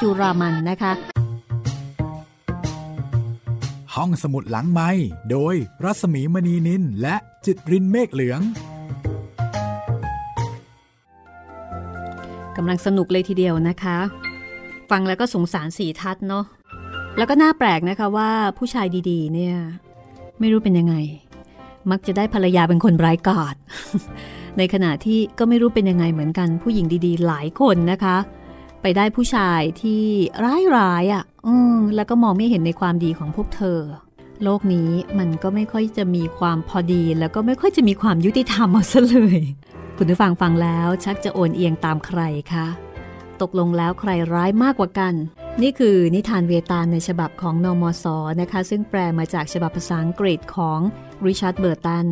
[0.00, 0.92] จุรามันนะคะ
[3.94, 4.90] ห้องสมุดหลังไม้
[5.30, 8.40] โดยรัสมีมณีนินและจิตรินเมฆเหลือง
[12.62, 13.98] กำลังสนุกเลยทีเดียวนะคะ
[14.90, 16.44] ฟังแล้วก็สงสารสีทัศน์เนาะ
[17.16, 19.56] แล้วก็น่าแปลกนะคะว่าผู้ชายดีๆ เนี่ย
[20.40, 20.94] ไม่รู้เป็นยังไง
[21.90, 23.56] มักจะได้ภรรยาเป็นคนไร้กาด
[24.58, 28.16] ในขณะที่ก็ไม่รู้เป็นยังไงเหมือนกัน ผู้หญิงดีๆ หลายคนนะคะ
[28.82, 30.02] ไปได้ผู้ชายที่
[30.76, 33.80] ร้ายๆอะ่ะอืมแล้วก็มองไม่เห็นในความดีของพวกเธอ
[34.42, 39.40] โลกนี้มันก็ไม่ค่อยจะมีความพอดี แล้วก็ไม่ค่อยจะมีความยุติธรรมเอาซะเลย
[40.02, 42.20] คุณผู้ฟังฟังแล้วชักจะโอนเอียงตามใคร
[42.52, 42.66] คะ
[43.40, 45.14] ตกลงแล้วใครร้ายมากกว่ากัน
[45.62, 48.04] นี่คือนิทานเวตาลในฉบับของน.ม.ส.
[48.40, 50.80] นะคะ ซึ่งแปลมาจากฉบับภาษาอังกฤษของ
[51.26, 52.06] ริชาร์ดเบอร์ตัน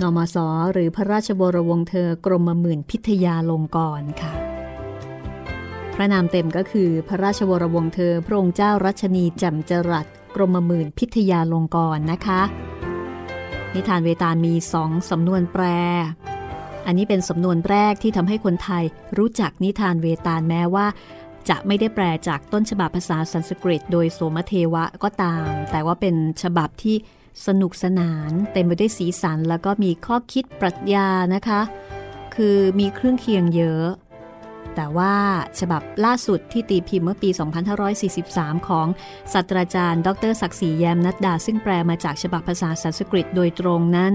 [0.00, 0.36] น.ม.ส.
[0.72, 4.32] หรือพระราชวรวงศ์เธอกรมหมื่นพิทยาลงกรณ์ค่ะ
[5.94, 12.42] พระนามเต็มก็คือพระราชวรวงศ์เธอพระองค์เจ้ารัชนีแจ่มจรัสกรมหมื่นพิทยาลงกรณ์นะคะ
[13.74, 15.64] นิทานเวตาลมีสองสำนวนแปล
[16.86, 18.84] อันนี้เป็นสำนวนแรกที่ทำให้คนไทย
[19.18, 20.86] รู้จักนิทานเวตาลแม้ว่า
[21.48, 26.96] จะไม่ได้แปลจากต้นฉบับภาษาสันสกฤต โดยโสมเทวะก็ตาม แต่ว่าเป็นฉบับที่
[27.46, 31.60] สนุกสนานเต็มไปด้วยสีสัน แล้วก็มีข้อคิดปรัชญานะคะ
[32.34, 33.86] คือมีเครื่องเคียงเยอะ
[34.76, 35.14] แต่ว่า
[35.60, 37.30] ฉบับล่าสุดที่ตีพิมพ์เมื่อปี
[37.98, 38.86] 2543 ของ
[39.32, 44.14] ศาสตราจารย์ ดรศักดิ์ศรีแยมนัดดา ซึ่งแปลมาจากฉบับภาษาสันสกฤตโดยตรงนั้น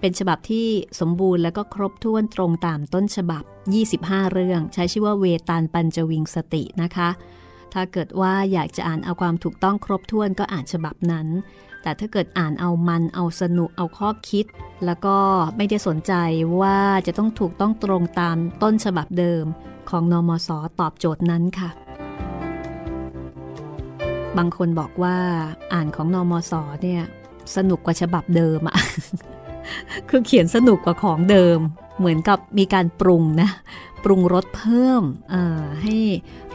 [0.00, 0.66] เป็นฉบับที่
[1.00, 3.44] สมบูรณ์และก็ครบถ้วนตรงตามต้นฉบับ
[3.88, 7.10] 25 เรื่อง ใช้ชื่อว่าเวตาลปัญจวิงสตินะคะ
[7.74, 11.26] ถ้าเกิดว่าอยากจะอ่านเอาความถูกต้องครบถ้วนก็อ่านฉบับนั้น
[11.82, 14.44] แต่ถ้าเกิดอ่านเอามันเอาสนุกเอาข้อคิด
[14.84, 15.16] แล้วก็
[15.56, 16.12] ไม่ได้สนใจ
[16.60, 19.44] ว่าจะต้องถูกต้องตรงตามต้นฉบับเดิม
[19.90, 20.48] ของนอมศ
[20.80, 21.70] ตอบโจทย์นั้นค่ะ
[24.36, 25.16] บางคนบอกว่า
[25.72, 27.02] อ่านของนอมศเนี่ย
[27.56, 28.76] สนุกกว่าฉบับเดิมอะ
[30.08, 31.58] คือเขียนสนุกกว่าของเดิม
[31.98, 33.48] เหมือนกับมีการปรุงนะ
[34.04, 35.02] ปรุงรสเพิ่ม
[35.82, 35.96] ให้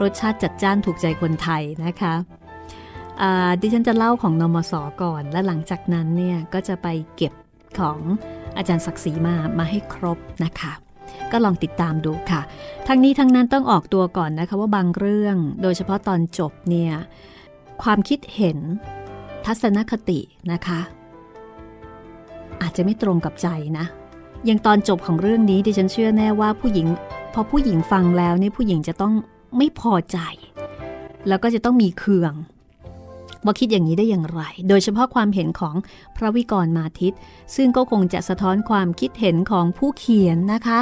[0.02, 2.14] รสชาติจัดจ้านถูกใจคนไทยนะคะ
[3.62, 7.34] ดิฉันจะเล่าของนมศก่อน และหลังจากนั้นเนี่ยก็จะไปเก็บ
[7.80, 8.00] ของ
[8.58, 10.74] อาจารย์ศักดิ์ศรีมามาให้ครบนะคะ
[11.32, 12.42] ก็ลองติดตามดูค่ะ
[12.88, 16.94] ทั้งนี้ทั้งนั้นต้องออกตัวก่อนนะคะว่าบางเรื่องโดยเฉพาะตอนจบเนี่ย
[17.84, 18.58] ความคิดเห็น
[19.46, 20.20] ทัศนคติ
[20.52, 20.80] นะคะ
[22.62, 23.48] อาจจะไม่ตรงกับใจ
[23.78, 23.86] นะ
[24.50, 26.88] ยังตอนจบของเรื่องนี้ดิฉันเชื่อแน่ว่าผู้หญิง
[27.34, 29.14] พอผู้หญิงฟังแล้วเนี่ยผู้หญิงจะต้อง
[29.58, 30.18] ไม่พอใจ
[31.28, 32.34] แล้วก็จะต้องมีเคือง
[33.46, 35.76] ว่าคิดอย่างนี้ได้อย่างไร โดยเฉพาะความเห็นของ
[36.18, 37.14] พระวิกรมาทิต
[37.56, 40.80] ซึ่งก็คงจะสะท้อนความคิดเห็นของผู้เขียนนะคะ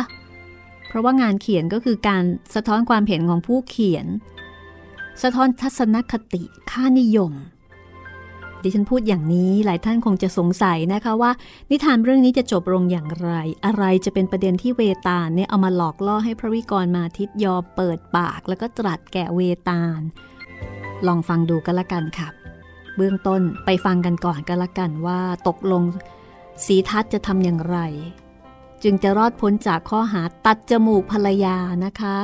[0.87, 2.23] เพราะว่างานเขียนก็คือการ
[2.55, 4.05] สะท้อนความเห็นของผู้เขียน
[5.23, 7.33] สะท้อนทัศนคติค่านิยม
[8.63, 11.31] ดิฉันพูดอย่างนี้หลายท่านคงจะสงสัยนะคะว่า
[11.71, 13.29] นิทานเรื่องนี้จะจบลงอย่างไร
[13.65, 19.99] อะไรจะเป็นประเด็นที่เวตาลเนี่ยเอามาหลอกล่อให้พระวิกรมาทิตยอเปิดปาก แล้วก็ตรัสแก่เวตาล
[21.07, 22.42] ลองฟังดูกันละกันค่ะ
[22.95, 25.83] เบื้องต้นไปฟังกันก่อนก็แล้วกันว่าตกลง
[26.65, 27.77] สีทัศจะทำอย่างไร
[28.83, 32.17] จึงจะรอดพ้นจากข้อหาตัดจมูกภรรยานะคะ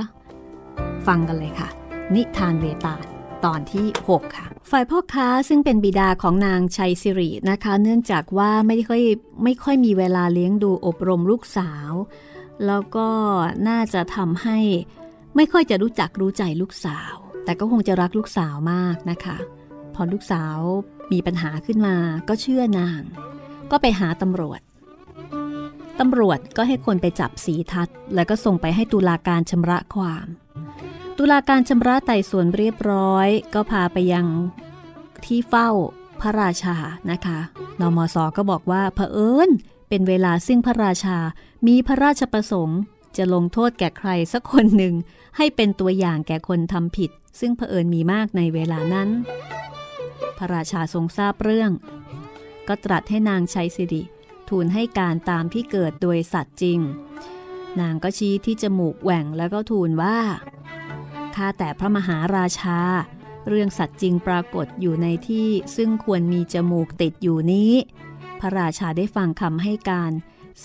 [1.07, 1.69] ฟังกันเลยค่ะ
[2.13, 3.05] นิทานเวตาล
[3.45, 9.03] ตอนที่ 6 ค่ะ ฝ่ายพ่อค้าซึ่งเป็นบิดาของนางชัยสิรินะคะ เนื่องจากว่าไม่ค่อย
[9.43, 11.91] ไม่ค่อยมีเวลาเลี้ยงดูอบรมลูกสาว
[12.65, 13.07] แล้วก็
[13.67, 14.57] น่าจะทำให้
[15.35, 17.13] ไม่ค่อยจะรู้จักรู้ใจลูกสาว
[17.45, 19.37] แต่ก็คงจะรักลูกสาวมากนะคะ
[19.99, 20.59] อลูกสาว
[21.11, 21.95] มีปัญหาขึ้นมา
[22.27, 23.01] ก็เชื่อนาง
[23.71, 24.61] ก็ไปหาตำรวจ
[25.99, 30.27] ตำรวจก็ให้คนไปจับสีทัศแล้วก็ส่งไปให้ตุลาการชำระความ
[31.17, 34.27] ตุลาการชำระไต่สวนเรียบร้อย ก็พาไปยัง
[35.25, 35.69] ที่เฝ้า
[36.21, 36.75] พระราชา
[37.11, 37.39] นะคะ
[37.81, 39.49] นมสก็บอกว่าเผอิญ
[39.89, 41.17] เป็นเวลาซึ่งพระราชา
[41.67, 42.79] มีพระราชประสงค์
[43.17, 44.95] จะลงโทษแก่ใครสักคนหนึ่ง
[45.37, 49.09] ให้เป็นตัวอย่างแก่คนทำผิด ซึ่งเผอิญมีมากในเวลานั้น
[50.37, 51.71] พระราชาทรงทราบเรื่อง
[52.67, 54.03] ก็ตรัสให้นางชัยสิริ
[54.49, 56.79] ทูลให้การตามที่เกิดโดยสัตว์จริง
[57.79, 60.17] นางก็ชี้ที่จมูกแหว่งแล้วก็ทูลว่า
[61.35, 62.79] ข้าแต่พระมหาราชา
[63.47, 67.73] เรื่องสัตว์จริงปรากฏอยู่ในที่ซึ่งควรมีจมูกติดอยู่นี้
[68.39, 70.11] พระราชาได้ฟังคำให้การ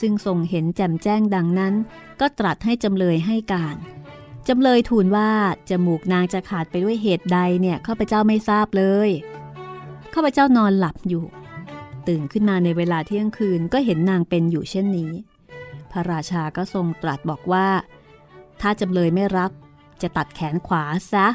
[0.00, 1.74] ซึ่งทรงเห็นแจ่มแจ้งดังนั้น
[2.20, 3.76] ก็ตรัสให้จำเลยให้การ
[4.48, 5.30] จำเลยทูลว่า
[5.70, 9.10] จมูกนางจะขาดไปด้วยเหตุใดเนี่ยข้าพเจ้าไม่ทราบเลย
[10.14, 11.24] ข้าพเจ้านอนหลับอยู่
[12.08, 15.12] ตื่นขึ้นมาในเวลาเที่ยงคืนก็เห็นนางเป็นอยู่เช่นนี้
[15.90, 17.66] พระราชาก็ทรงตรัสบอกว่า
[18.60, 19.50] ถ้าจำเลยไม่รับ
[20.02, 21.26] จะตัดแขนขวาซะ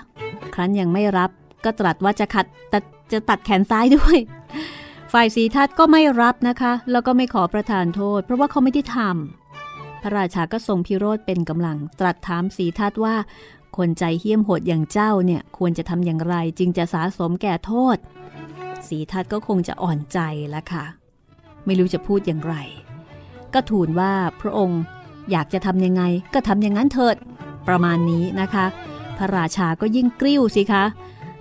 [0.54, 1.30] ครั้นยังไม่รับ
[1.66, 2.80] ก็ตรัสว่าจะขัดแต่
[3.12, 4.18] จะตัดแขนซ้ายด้วย
[5.14, 13.16] ฝ่ายสีทัตก็ไม่รับนะคะ แล้วก็ไม่ขอประทานโทษ เพราะว่าเขาไม่ได้ทำพระราชาก็ทรงพิโรธเป็นกำลัง ตรัสถามสีทัตว่า
[13.78, 17.98] คนใจเหี้ยมโหดอย่างเจ้าเนี่ยควรจะทำอย่างไรจึงจะสาสมแก่โทษ
[18.90, 20.86] สีทัศก็คงจะอ่อนใจแล้วค่ะ
[21.66, 22.56] ไม่รู้จะพูดอย่างไร
[23.54, 24.82] ก็ทูลว่าพระองค์
[25.32, 27.16] อยากจะทำยังไงก็ทำอย่างนั้นเถิด
[27.68, 28.66] ประมาณนี้นะคะ
[29.18, 30.84] พระราชาก็ยิ่งกริ้วสิคะ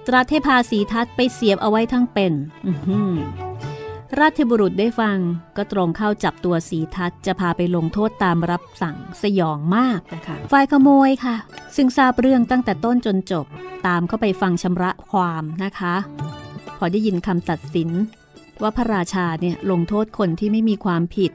[0.07, 2.33] ตรัสให้พาสีทัศไปเสียบเอาไว้ทั้งเป็น
[4.21, 5.19] ราชบุรุษได้ฟัง
[5.57, 11.37] ก็ตรงเข้าจับตัวสีทัศจะพาไปลงโทษตามรับสั่งสยองมากนะคะฝ่ายขโมยค่ะ
[11.77, 13.47] ซึ่งทราบเรื่องตั้งแต่ต้นจนจบ
[13.87, 15.95] ตามเข้าไปฟังชำระความนะคะ
[16.79, 17.91] พอได้ยินคำตัดสิน
[18.62, 21.33] ว่าพระราชาเนี่ยลงโทษคนที่ไม่มีความผิด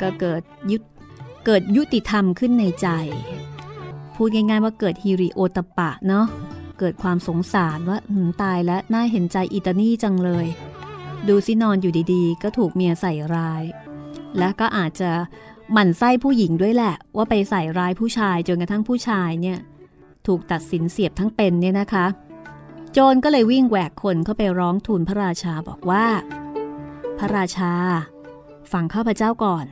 [0.00, 0.78] ก็เกิดยุ
[1.46, 2.88] เกิดยุติธรรมขึ้นในใจ
[4.14, 6.26] พูดง่ายๆว่าเกิดฮิริโอตปะเนาะ
[6.78, 7.98] เกิดความสงสารว่า
[8.42, 10.46] ตายและน่าเห็นใจอิตานี่จังเลย
[11.28, 13.62] ดูสินอนอยู่ดีๆ ก็ถูกเมียใส่ร้าย
[14.38, 15.10] และก็อาจจะ
[15.72, 19.58] หมั่นไส้ผู้หญิงด้วยแหละ ว่าไปใส่ร้ายผู้ชายจนกระทั่งผู้ชายเนี่ย
[20.26, 22.06] ถูกตัดสินเสียบทั้งเป็นเนี่ยนะคะ
[22.96, 26.06] โจรก็เลยวิ่งแหวกคนเข้าไปร้องทูลพระราชาบอกว่า
[27.18, 27.72] พระราชา
[28.72, 29.66] ฟังข้าพเจ้าก่อน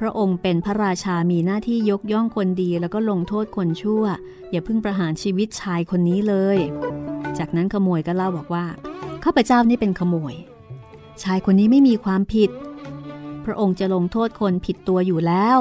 [0.00, 4.04] พระองค์เป็นพระราชามีหน้าที่ยกย่องคนดีแล้วก็ลงโทษคนชั่ว
[4.50, 6.58] อย่าเพิ่งประหารชีวิตชายคนนี้เลย
[7.38, 8.66] จากนั้นขโมยก็เล่าบอกว่า
[9.24, 10.34] ข้าพเจ้านี่เป็นขโมย
[11.22, 12.50] ชายคนนี้ไม่มีความผิด
[13.44, 15.58] พระองค์จะลงโทษคนผิดตัวอยู่แล้ว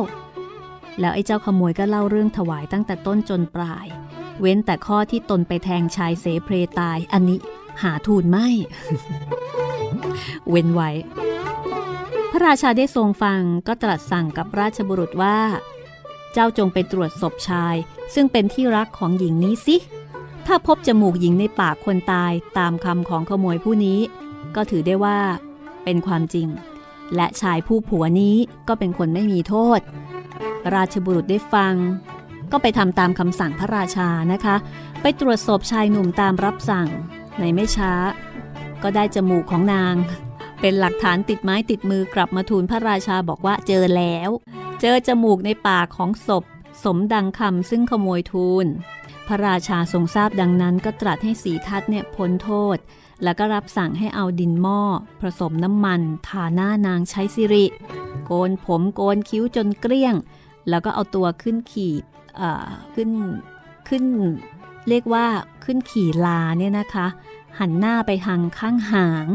[0.99, 3.87] แล้วไอ้เจ้าขโมยก็เล่าเรื่องถวายตั้งแต่ต้นจนปลาย
[4.41, 7.39] เว้นแต่ข้อที่ตนไปแทงชายเสเพรตาย อันนี้
[7.81, 8.47] หาทูลไม่
[10.49, 10.89] เว้นไว้
[12.31, 15.37] พระราชาได้ทรงฟังก็ตรัสสั่งกับราชบุรุษว่า
[16.33, 17.75] เจ้าจงไปตรวจศพชาย
[18.13, 19.77] ซึ่งเป็นที่รักของหญิงนี้สิ
[20.47, 23.99] ถ้าพบจมูกหญิงในปากคนตายตามคำของขโมยผู้นี้
[24.55, 25.19] ก็ถือได้ว่า
[25.83, 26.47] เป็นความจริง
[27.15, 28.35] และชายผู้ผัวนี้
[28.67, 29.79] ก็เป็นคนไม่มีโทษ
[30.75, 31.73] ราชบุรุษได้ฟัง
[32.51, 34.55] ก็ไปทำตามคำสั่งพระราชานะคะ
[35.01, 36.87] ไปตรวจศพชายหนุ่มตามรับสั่ง
[37.39, 37.93] ในไม่ช้า
[38.83, 39.95] ก็ได้จมูกของนาง
[40.61, 44.29] เป็นหลักฐานติดไม้ติดมือกลับมาทูลพระราชาบอกว่าเจอแล้ว
[44.81, 46.43] เจอจมูกในปากของศพ
[46.83, 48.65] สมดังคำซึ่งขโมยทูล
[49.27, 52.77] พระราชาทรงทราบดังนั้นก็ตรัสให้สีทัศเนี่ยพ้นโทษ
[53.23, 54.81] แล้วก็รับสั่งให้เอาดินหม้อ
[55.21, 57.65] ผสมน้ำมัน ทาหน้านางใช้สิริ
[58.25, 60.15] โกนผมโกนคิ้วจนเกลี้ยง
[60.69, 62.03] แล้วก็เอาตัวขึ้นขีด
[62.95, 63.09] ขึ้น
[63.87, 64.03] ขึ้น
[64.89, 65.25] เรียกว่า
[65.65, 67.07] ขึ้นขี่ลาเนี่ยนะคะ
[67.59, 69.25] หันหน้าไปทางข้างหาง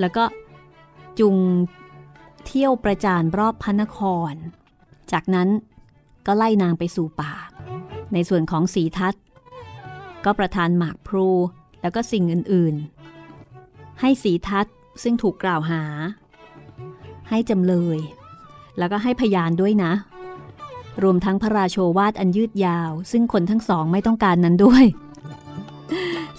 [0.00, 0.24] แล้วก็
[1.18, 1.36] จุง
[2.46, 3.98] เที่ยวประจานรอบพระนค
[4.30, 4.32] ร
[5.12, 5.48] จากนั้น
[6.26, 7.34] ก็ไล่นางไปสู่ป่า
[8.12, 9.14] ในส่วนของสีทัศ
[10.24, 11.28] ก็ประทานหมากพลู
[11.82, 14.66] แล้วก็สิ่งอื่นๆ ให้สีทัศ
[15.02, 15.82] ซึ่งถูกกล่าวหา
[17.28, 17.98] ให้จำเลย
[18.78, 19.92] แล้วก็ให้พยานด้วยนะ
[21.02, 24.84] รวมทั้งพระราโชวาทอันยืดยาว ซึ่งคนทั้งสองไม่ต้องการนั้นด้วย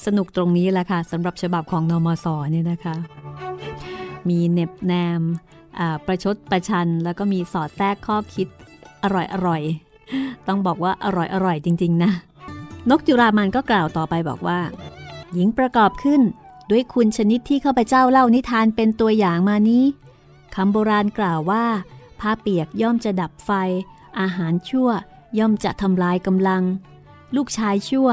[0.05, 2.95] สนุกตรงนี้แหละค่ะสำหรับฉบับของนอมศเนี่ยนะคะ
[4.29, 5.21] มีเน็บแนม
[6.05, 8.47] ประชดประชัน แล้วก็มีสอดแทรกข้อคิด
[9.03, 9.61] อร่อยอร่อย
[10.47, 12.11] ต้องบอกว่าอร่อยอร่อยจริง ๆ นะ
[12.89, 14.59] นกจุรามันก็กล่าวต่อไปบอกว่า
[15.33, 16.21] หญิงประกอบขึ้น
[16.71, 19.83] ด้วยคุณชนิดที่ข้าพเจ้าเล่านิทานเป็นตัวอย่างมานี้
[20.55, 21.65] คำโบราณกล่าวว่า
[22.19, 23.51] ผ้าเปียกย่อมจะดับไฟ
[24.21, 24.89] อาหารชั่ว
[25.39, 26.63] ย่อมจะทำลายกำลัง
[27.35, 28.09] ลูกชายชั่ว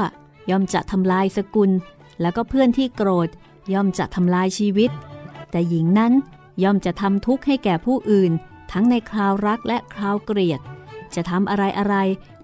[0.49, 1.71] ย่อมจะทำลายสกุล
[2.21, 3.29] แล้วก็เพื่อนที่โกรธ
[3.73, 4.91] ย่อมจะทำลายชีวิต
[5.51, 6.13] แต่หญิงนั้น
[6.63, 8.31] ย่อมจะทำทุกข์ให้แก่ผู้อื่น
[8.71, 10.59] ทั้งในคราวรักและคราวเกลียด
[11.15, 11.95] จะทำอะไรอะไร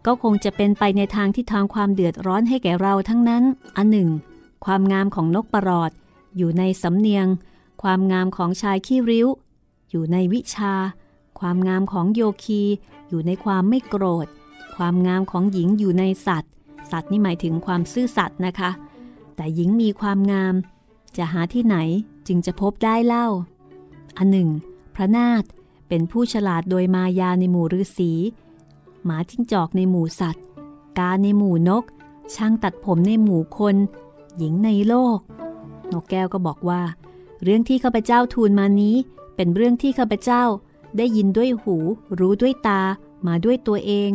[0.05, 3.43] ก็คงจะเป็นไปในทางที่ทางความเดือดร้อนให้แก่เราทั้งนั้น
[3.77, 4.09] อันหนึ่ง
[4.65, 5.91] ความงามของนกประหลอด
[6.37, 7.27] อยู่ในสำเนียง
[7.83, 9.27] ความงามของชายขี้ริ้ว
[9.89, 10.73] อยู่ในวิชา
[11.39, 12.61] ความงามของโยคี
[13.13, 14.27] อยู่ในความไม่โกรธ
[14.75, 16.51] ความงามของหญิงอยู่ในสัตว์
[16.91, 18.71] สัตว์นี่หมายถึงความซื่อสัตย์นะคะ
[19.35, 20.55] แต่หญิงมีความงาม
[21.17, 21.77] จะหาที่ไหน
[22.27, 23.27] จึงจะพบได้เล่า
[24.17, 24.49] อันหนึ่ง
[24.95, 25.43] พระนาฏ
[25.87, 28.11] เป็นผู้ฉลาดโดยมายาในหมู่ฤาษี
[29.05, 30.43] หมาจิ้งจอกในหมู่สัตว์
[30.99, 31.83] กาในหมู่นก
[32.35, 33.75] ช่างตัดผมในหมู่คน
[34.37, 35.19] หญิงในโลก
[35.91, 36.81] นกแก้วก็บอกว่า
[37.43, 38.95] เรื่องที่ข้าพเจ้าทูลมานี้
[39.35, 40.43] เป็นเรื่องที่ข้าพเจ้า
[40.97, 41.75] ได้ยินด้วยหู
[42.19, 42.81] รู้ด้วยตา
[43.27, 44.11] มาด้วยตัวเอง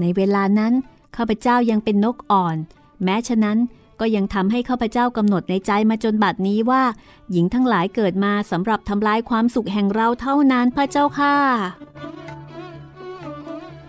[0.00, 0.72] ในเวลานั้น
[1.16, 2.56] ข้าพเจ้ายังเป็นนกอ่อน
[3.04, 3.58] แม้ฉะนั้น
[4.00, 6.82] ก็ยังทำให้ข้าพเจ้ากำหนดในใจมาจนบัดนี้ว่า
[7.30, 11.36] หญิงทั้งหลายเกิดมาสำหรับทำลายความสุขแห่งเราเท่านั้นพระเจ้าค่ะ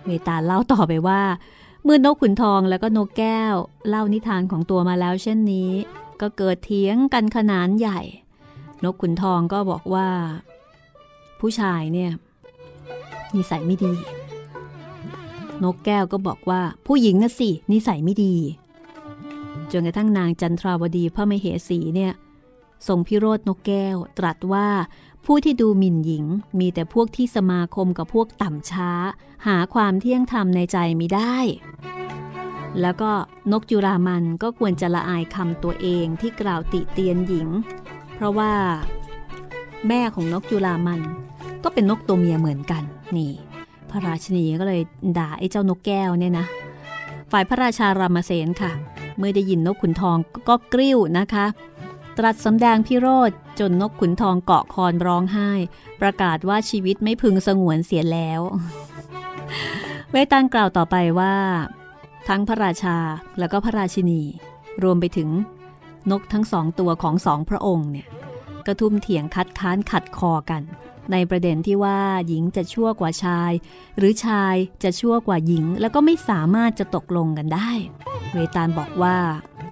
[0.06, 1.22] เมตาเล่าต่อไปว่า
[1.84, 3.56] เมื่อนกขุนทองแล้วก็นกแก้ว
[3.90, 5.72] เล่านิทานของตัวมาแล้วเช่นนี้
[6.22, 8.00] ก็เกิดเถียงกันขนานใหญ่
[8.84, 10.08] นกขุนทองก็บอกว่า
[11.40, 12.12] ผู้ชายเนี่ย
[13.36, 13.94] นิสัยไม่ดี
[15.64, 18.36] นกแก้วก็บอกว่าผู้หญิงนะสินิสัยไม่ดี
[19.72, 22.14] จนกระทั่งนางจันทราวดีพระมเหสีเนี่ย
[22.88, 24.68] ทรงพิโรธนกแก้ว ตรัสว่า
[25.26, 26.26] ผู้ที่ดูหมิ่นหญิง
[26.60, 28.92] มีแต่พวกที่สมาคมกับพวกต่ำช้า
[29.48, 31.36] หาความเที่ยงธรรมในใจไม่ได้
[32.82, 33.12] แล้วก็
[33.52, 37.48] นกจุรามันก็ควรจะละอายคำตัวเองที่กล่าวติเตียนหญิง
[38.16, 38.54] เพราะว่า
[39.88, 41.02] แม่ของนกจุลามัน
[41.64, 42.84] ก็เป็นนกตัวเมียเหมือนกัน
[43.18, 43.32] นี่
[43.90, 44.82] พระราชนีก็เลย
[45.18, 46.46] ด่าไอ้เจ้านกแก้วเนี่ยนะ
[47.32, 48.72] ฝ่ายพระราชารามเสนค่ะ
[49.18, 50.18] เมื่อได้ยินนกขุนทอง
[50.50, 51.46] ก็กริ้วนะคะ
[52.18, 55.52] ตรัสสำแดงพิโรธจนนกขุนทองเกาะคอนร้องไห้
[56.02, 58.42] ประกาศว่าชีวิตไม่พึงสงวนเสียแล้ว
[60.12, 61.36] เวตันกล่าวต่อไปว่า
[62.28, 62.98] ทั้งพระราชา
[63.40, 64.22] แล้วก็พระราชินี
[64.84, 65.30] รวมไปถึง
[66.12, 68.08] นกทั้งสองตัวของสองพระองค์เนี่ย
[68.68, 70.64] กระทุ่มเถียงคัดค้านขัดคอกัน
[71.12, 73.52] ในประเด็นที่ว่าหญิงจะชั่วกว่าชาย
[73.98, 77.72] หรือชายจะชั่วกว่าหญิง แล้วก็ไม่สามารถจะตกลงกันได้
[78.34, 79.18] เวตาลบอกว่า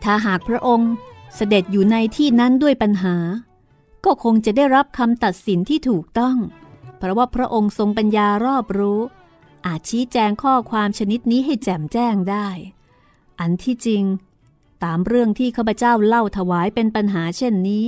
[0.04, 0.92] ถ้าหากพระองค์
[1.36, 3.16] เสด็จอยู่ในที่นั้นด้วยปัญหา
[4.06, 6.38] ก็คงจะได้รับคำตัดสินที่ถูกต้อง
[6.98, 9.00] เพราะว่าพระองค์ทรงปัญญารอบรู้
[9.66, 12.48] อาจชี้แจงข้อความชนิดนี้ให้แจ่มแจ้งได้
[13.40, 14.04] อันที่จริง
[14.84, 17.84] ตามเรื่องที่ข้าพเจ้าเล่าถวายเป็นปัญหาเช่นนี้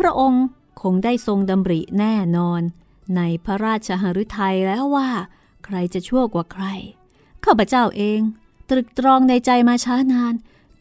[0.00, 0.44] พระองค์
[0.82, 2.62] คงได้ทรงดำริแน่นอน
[3.16, 5.08] ในพระราชหฤทัยแล้วว่า
[5.64, 6.64] ใครจะชั่วกว่าใคร
[7.44, 8.20] ข้าพเจ้าเอง
[8.70, 10.34] ตรึกตรองในใจมาช้านาน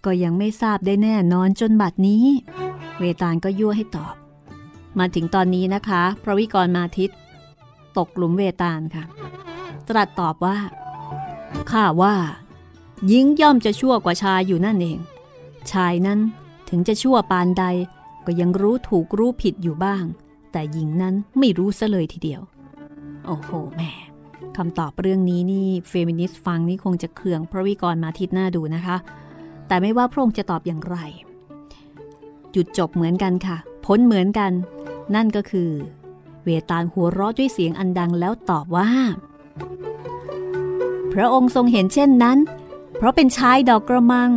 [0.05, 2.25] ก็ยังไม่ทราบได้แน่นอนจนบัดนี้
[2.99, 4.15] เวตาลก็ยั่วให้ตอบ
[4.99, 7.11] มาถึงตอนนี้นะคะ พระวิกรมาทิต
[7.97, 9.03] ตกหลุมเวตาลค่ะ
[9.87, 10.57] ตรัสตอบว่า
[11.71, 12.15] ข้าว่า
[13.07, 14.99] หญิงย่อมจะชั่วกว่าชายอยู่นั่นเอง
[15.71, 16.19] ชายนั้น
[16.69, 17.65] ถึงจะชั่วปานใด
[18.31, 20.03] ก็ยังรู้ถูกรู้ผิดอยู่บ้าง
[20.51, 22.41] แต่หญิงนั้นไม่รู้ซะเลยทีเดียว
[23.25, 23.91] โอ้โหแม่
[24.57, 28.97] คำตอบเรื่องนี้นี่เฟมินิสต์ฟังนี่คงจะเคืองพระวิกรมาทิตหน้าดูนะคะ
[29.67, 30.97] แต่ไม่ว่าพระองค์จะตอบอย่างไร
[32.55, 34.51] จุดจบเหมือนกันค่ะ พ้นเหมือนกัน
[35.15, 35.71] นั่นก็คือ
[36.43, 38.89] เวตาลหัวเราะด้วยเสียงอันดังแล้วตอบว่า
[41.13, 42.37] พระองค์ทรงเห็นเช่นนั้น
[42.97, 44.29] เพราะเป็นชายดอกกระมัง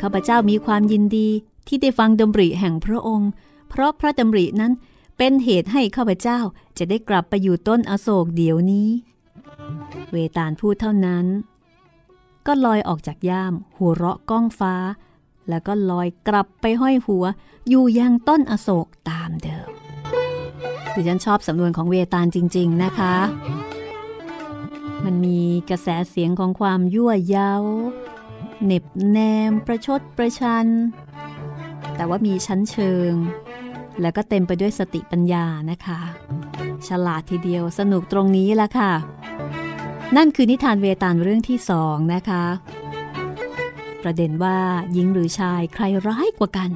[0.00, 1.28] ข้าพเจ้ามีความยินดี
[1.66, 3.30] ที่ได้ฟังดำริแห่งพระองค์
[3.68, 4.72] เพราะพระดำรินั้น
[5.18, 6.38] เป็นเหตุให้ข้าพเจ้า
[6.78, 8.88] จะได้กลับไปอยู่ต้นอโศกเดี๋ยวนี้
[10.10, 11.26] เวตาลพูดเท่านั้น
[12.46, 14.74] ก็ลอยออกจากย่าม หัวเราะก้องฟ้า
[15.48, 17.24] แล้วก็ลอยกลับไปห้อยหัว
[17.68, 19.68] อยู่ยังต้นอโศกตามเดิม
[20.94, 23.16] ดิฉันชอบสำนวนของเวตาลจริง ๆนะคะ
[25.04, 27.52] มันมีกระแสเสียงของความยั่วเย้า
[28.64, 29.18] เหน็บแน
[29.50, 30.66] มประชดประชัน
[31.96, 33.12] แต่ว่ามีชั้นเชิง
[34.00, 36.00] แล้วก็เต็มไปด้วยสติปัญญานะคะ
[36.88, 38.92] ฉลาดทีเดียวสนุกตรงนี้ละค่ะ
[40.16, 42.44] นั่นคือนิทานเวตาลเรื่องที่สองนะคะ
[44.02, 44.58] ประเด็นว่า
[44.92, 46.70] หญิงหรือชายใครร้ายกว่ากัน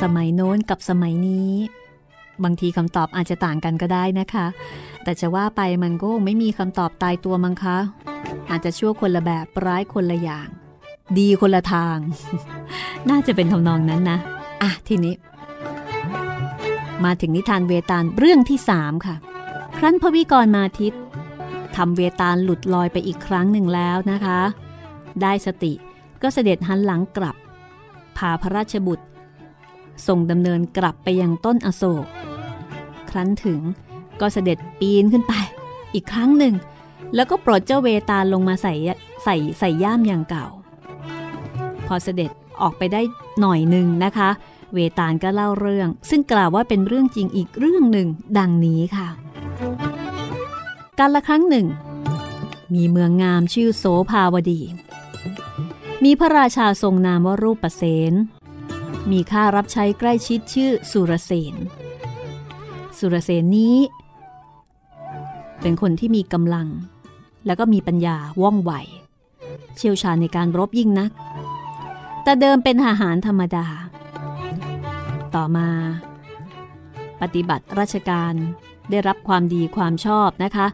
[0.00, 1.52] สมัยโน้นกับสมัยนี้
[2.44, 4.46] บางทีคำตอบอาจจะต่างกันก็ได้นะคะ
[5.02, 7.78] แต่จะว่าไปมันก็ไม่มีคำตอบตายตัวมั้งคะ
[8.50, 10.48] อาจจะชั่วคนละแบบร้ายคนละอย่าง
[11.18, 11.98] ดีคนละทาง
[13.10, 14.18] น่าจะเป็นทำนองนั้นนะ
[14.62, 15.14] อะทีนี้
[17.04, 19.16] มาถึงนิทานเวตาลเรื่องที่สามค่ะ
[19.78, 20.94] ครั้นพวิกรมาทิต
[21.76, 24.40] ทำเวตาลหลุดลอยไปอีกครั้งหนึ่งแล้วนะคะ
[25.22, 25.72] ได้สติ
[26.22, 27.36] ก็เสด็จหันหลังกลับ
[28.16, 29.04] พาพระราชบุตร
[30.06, 32.06] ส่งดำเนินกลับไปยังต้นอโศก
[33.10, 33.60] ครั้นถึง
[34.20, 35.34] ก็เสด็จปีนขึ้นไป
[35.94, 36.54] อีกครั้งหนึ่ง
[37.14, 38.74] แล้วก็ปลดเจ้าเวตาลลงมาใส่
[39.24, 40.46] ใส่ใส่ย่ามอย่างเก่า
[41.86, 42.30] พอเสด็จ
[42.62, 43.00] ออกไปได้
[43.40, 44.30] หน่อยหนึ่งนะคะ
[44.72, 49.08] เวตาลก็เล่าเรื่อง ซึ่งกล่าวว่าเป็นเรื่องจริงอีกเรื่องหนึ่งดังนี้ค่ะ
[50.98, 51.66] การละครั้งหนึ่ง
[52.74, 54.60] มีเมืองงามชื่อโสภาวดี
[56.04, 58.12] มีพระราชาทรงนามว่ารูปประเสน
[59.10, 61.54] มีข้ารับใช้ใกล้ชิดชื่อสุรเสน
[62.98, 63.76] สุรเสนนี้
[65.62, 66.68] เป็นคนที่มีกำลัง
[67.46, 68.72] แล้วก็มีปัญญาว่องไว
[69.76, 71.10] เชี่ยวชาญในการรบยิ่งนัก
[72.26, 73.66] แต่เดิมเป็นทหารธรรมดา
[75.34, 75.68] ต่อมา
[77.20, 78.34] ปฏิบัติราชการ
[78.90, 80.66] ได้รับความดีความชอบนะคะ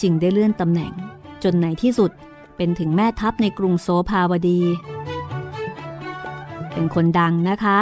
[0.00, 0.92] จึงได้เลื่อนตำแหน่ง
[1.42, 2.10] จนในที่สุด
[2.56, 4.60] เป็นถึงแม่ทัพในกรุงโซภาวดี
[6.72, 7.78] เป็นคนดังนะคะ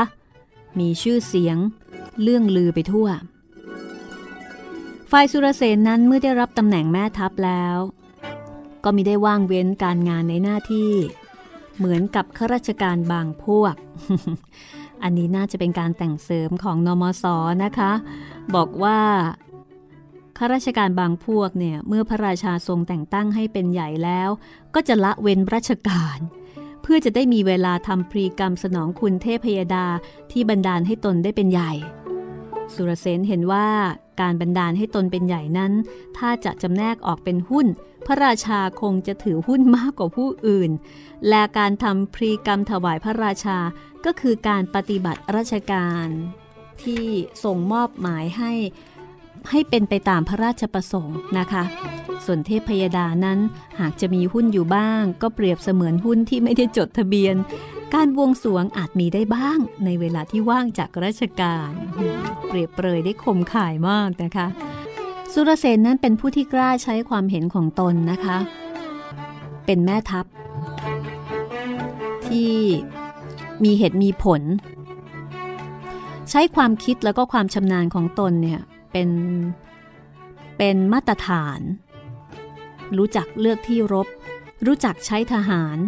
[0.79, 1.57] มีชื่อเสียง
[2.21, 3.09] เลื่องลือไปทั่ว
[5.11, 7.77] ฝ่ายสุรเสนนั้นเมื่อได้รับตำแหน่งแม่ทัพแล้ว
[8.85, 10.93] ก็มิได้ว่างเว้นการงานในหน้าที่
[11.77, 13.75] เหมือนกับข้าราชการบางพวก
[15.03, 17.25] อันนี้น่าจะเป็นการแต่งเสริมของนมส
[17.65, 17.93] นะคะ
[18.55, 19.01] บอกว่า
[20.39, 24.29] ข้าราชการบางพวกเนี่ยเมื่อพระราชาทรงแต่งตั้งให้เป็นใหญ่แล้ว
[24.75, 26.19] ก็จะละเว้นราชการ
[26.83, 29.87] เพื่อจะได้มีเวลาทำพรีกรรมสนองคุณเทพยดา
[30.31, 31.73] ที่บันดาลให้ตนได้เป็นใหญ่
[32.75, 33.69] สุรเสนเห็นว่า
[34.21, 35.73] การบันดาลให้ตนเป็นใหญ่นั้น
[36.19, 37.67] ถ้าจะจำแนกออกเป็นหุ้น
[38.07, 40.71] พระราชาคงจะถือหุ้นมากกว่าผู้อื่น
[41.29, 43.59] และการทำพรีกรรมถวายพระราชา
[44.05, 46.07] ก็คือการปฏิบัติราชการ
[46.83, 47.05] ที่
[47.45, 48.53] ส่งมอบหมายให้
[49.51, 51.65] ให้เป็นไปตามพระราชประสงค์นะคะ
[52.25, 53.39] ส่วนเทพพยดานั้น
[53.81, 57.35] หากจะมีหุ้นอยู่บ้าง ก็เปรียบเสมือนหุ้นที่ไม่ได้จดทะเบียน
[57.95, 61.71] การบวงสวงอาจมีได้บ้าง ในเวลาที่ว่างจากราชการ
[62.49, 64.47] เปรียบเปรยได้คมข่ายมากนะคะ
[65.35, 68.39] สุรเสนนั้นเป็นผู้ที่กล้าใช้ความเห็นของตนนะคะ
[69.67, 70.27] เป็นแม่ทัพ
[72.29, 72.55] ที่
[73.65, 74.43] มีเหตุมีผล
[76.31, 78.61] ใช้ความคิดแล้วก็ความชำนาญของตนเนี่ย
[78.93, 79.11] เป็น
[80.59, 81.61] เป็นมาตรฐาน
[82.99, 84.07] รู้จักเลือกที่รบ
[84.67, 85.79] รู้จักใช้ทหาร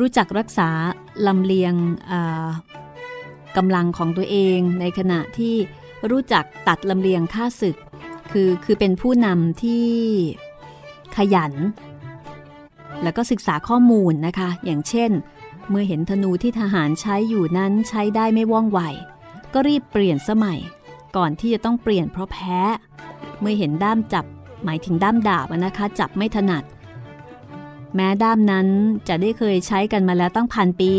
[0.00, 0.70] รู้จักรักษา
[1.26, 1.74] ลำเลียง
[3.56, 5.54] กำลังของตัวเองในขณะที่
[6.10, 7.76] รู้จักตัดลำเลียงค่าศึก
[8.30, 9.86] คือคือเป็นผู้นำที่
[11.16, 11.52] ขยัน
[13.02, 15.10] แล้วก็ศึกษาข้อมูลนะคะ อย่างเช่น
[15.70, 18.80] เมื่อเห็นธนูที่ทหารใช้อยู่นั้นใช้ได้ไม่ว่องไว
[19.52, 20.58] ก็รีบเปลี่ยนสมัย
[21.16, 22.58] ก่อนที่จะต้องเปลี่ยนเพราะแพ้
[23.40, 24.24] เมื่อเห็นด้ามจับ
[24.64, 26.64] หมายถึงด้ามดาบนะคะ จับไม่ถนัด
[27.94, 28.66] แม้ด้ามนั้น
[29.08, 30.92] จะได้เคยใช้กันมาแล้วตั้งพันปี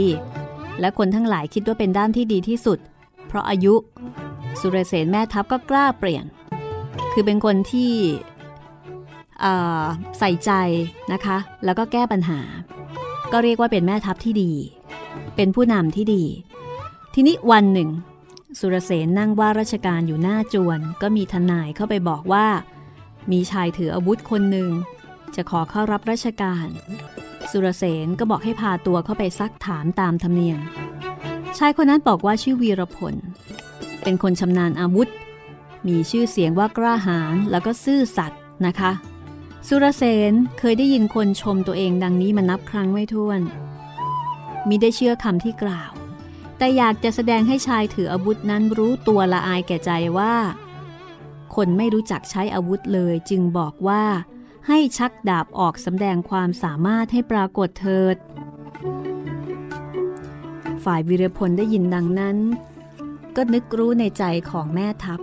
[0.79, 2.79] และคนทั้งหลายคิดว่าเป็นด้ามที่ดีที่สุด
[3.27, 3.75] เพราะอายุ
[4.61, 6.25] สุรเสนแม่ทัพก็กล้าเปลี่ยน
[7.13, 7.91] คือเป็นคนที่
[10.19, 10.51] ใส่ใจ
[11.13, 12.39] นะคะ แล้วก็แก้ปัญหา
[13.31, 14.51] ก็เรียกว่าเป็นแม่ทัพที่ดี
[15.35, 16.23] เป็นผู้นำที่ดี
[17.13, 17.89] ทีนี้วันหนึ่ง
[18.59, 22.47] สุรเสนนั่งว่าราชการอยู่หน้าจวน ก็มีทนายเข้าไปบอกว่า
[23.31, 24.69] มีชายถืออาวุธคนหนึ่ง
[25.35, 26.67] จะขอเข้ารับราชการ
[27.51, 30.59] สุรเสนก็บอกให้พาตัวเข้าไปซักถามตามธรรมเนียม
[31.57, 33.13] ชายคนนั้นบอกว่าชื่อวีรพล
[34.03, 35.09] เป็นคนชำนาญอาวุธ
[35.87, 38.91] มีชื่อเสียงว่ากล้าหาญแล้วก็ซื่อสัตย์นะคะ
[39.67, 43.41] สุรเสนเคยได้ยินคนชมตัวเองดังนี้มานับครั้งไม่ถ้วน
[44.67, 45.91] มิได้เชื่อคำที่กล่าว
[46.57, 50.35] แต่อยากจะแสดงให้ชายถืออาวุธนั้นรู้ตัวละอายแก่ใจว่า
[51.55, 54.03] คนไม่รู้จักใช้อาวุธเลยจึงบอกว่า
[54.67, 58.15] ให้ชักดาบออกสำแดงความสามารถให้ปรากฏเถิด
[60.83, 62.37] ฝ่ายวิรพลได้ยินดังนั้น
[63.35, 65.19] ก็นึกรู้ในใจของแม่ทัพ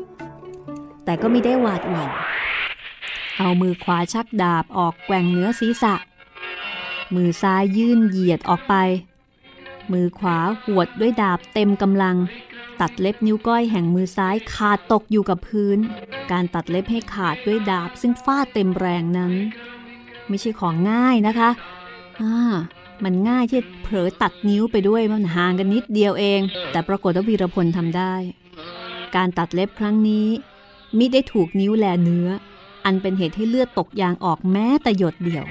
[1.05, 2.11] แต่ก็ไม่ได้หวาดหวั่น
[3.39, 5.95] เอามือขวาชักดาบออกแกว่งเหนือศีรษะ
[7.15, 8.75] มือซ้ายยื่นเหยียดออกไป
[9.93, 12.17] มือขวาหวดด้วยดาบเต็มกำลัง
[12.81, 15.79] ตัดเล็บนิ้วก้อยแห่งมือซ้ายขาดตกอยู่กับพื้น
[16.31, 19.33] การตัดเล็บให้ขาดด้วยดาบซึ่งฟาดเต็มแรงนั้น
[20.29, 21.51] ไม่ใช่ของง่ายนะคะ
[22.23, 22.37] อ่า
[23.05, 26.41] มันง่ายที่เผลอตัดนิ้วไปด้วยมันห่างกันนิดเดียวเอง
[26.73, 28.15] แต่ปรากฏว่าวีรพลทำได้
[29.17, 30.29] การตัดเล็บครั้งนี้
[30.99, 32.29] มิได้ถูกนิ้วแลเนื้อ
[32.85, 35.45] อันเป็นเหตุให้เลือดตกยางออกแม้แต่หยดเดียว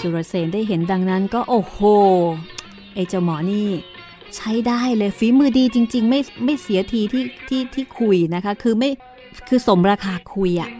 [0.00, 1.78] สุรเสนได้เห็นดังนั้นก็โอ้โห
[2.94, 3.68] ไอเจ้าหมอนี่
[4.36, 8.90] ใช้ได้เลยฝีมือดีจริง ๆ ไม่ไม่เสียทีที่ที่ที่คุยนะคะ คือไม่
[9.48, 10.70] คือสมราคาคุยอะ่ะ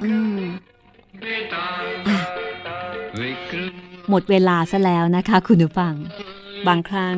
[4.11, 5.95] หมดเวลาซะแล้วนะคะ คุณผู้ฟัง
[6.69, 7.17] บางครั้ง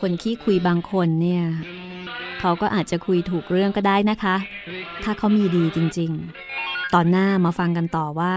[0.00, 1.44] คนขี้คุยบางคนเนี่ย
[2.40, 4.36] เขาก็อาจจะคุยถูกเรื่องก็ได้นะคะ
[5.04, 6.47] ถ้าเขามีดีจริง ๆ
[6.94, 8.36] ตอนหน้ามาฟังกันต่อว่า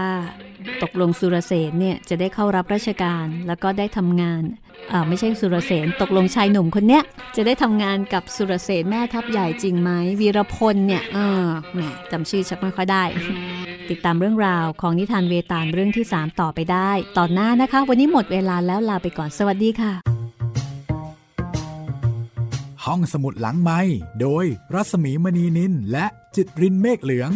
[0.82, 4.42] ตกลงสุรเสนเนี่ยจะได้เข้ารับราชการแล้วก็ได้ทำงาน
[4.92, 7.02] อ่าไม่ใช่สุรเสนตกลงชายหนุ่มคนเนี้ย
[7.36, 9.90] จะได้ทำงานกับสุรเสนแม่ทัพใหญ่จริงไหม
[10.20, 11.80] วีรพลเนี่ยเออแหม
[12.10, 13.04] จำชื่อชักไม่ค่อยได้
[13.90, 19.92] ติดตามเรื่องราวของนิทานเวตาลเรื่องที่ 3 ต่อไปได้ ตอนหน้านะคะ วันนี้หมดเวลาแล้วลาไปก่อนสวัสดีค่ะ
[22.84, 23.80] ห้องสมุดหลังไม้
[24.20, 24.44] โดย
[24.74, 27.30] รัศมีมณีนินและจิตรินเมฆเหลือง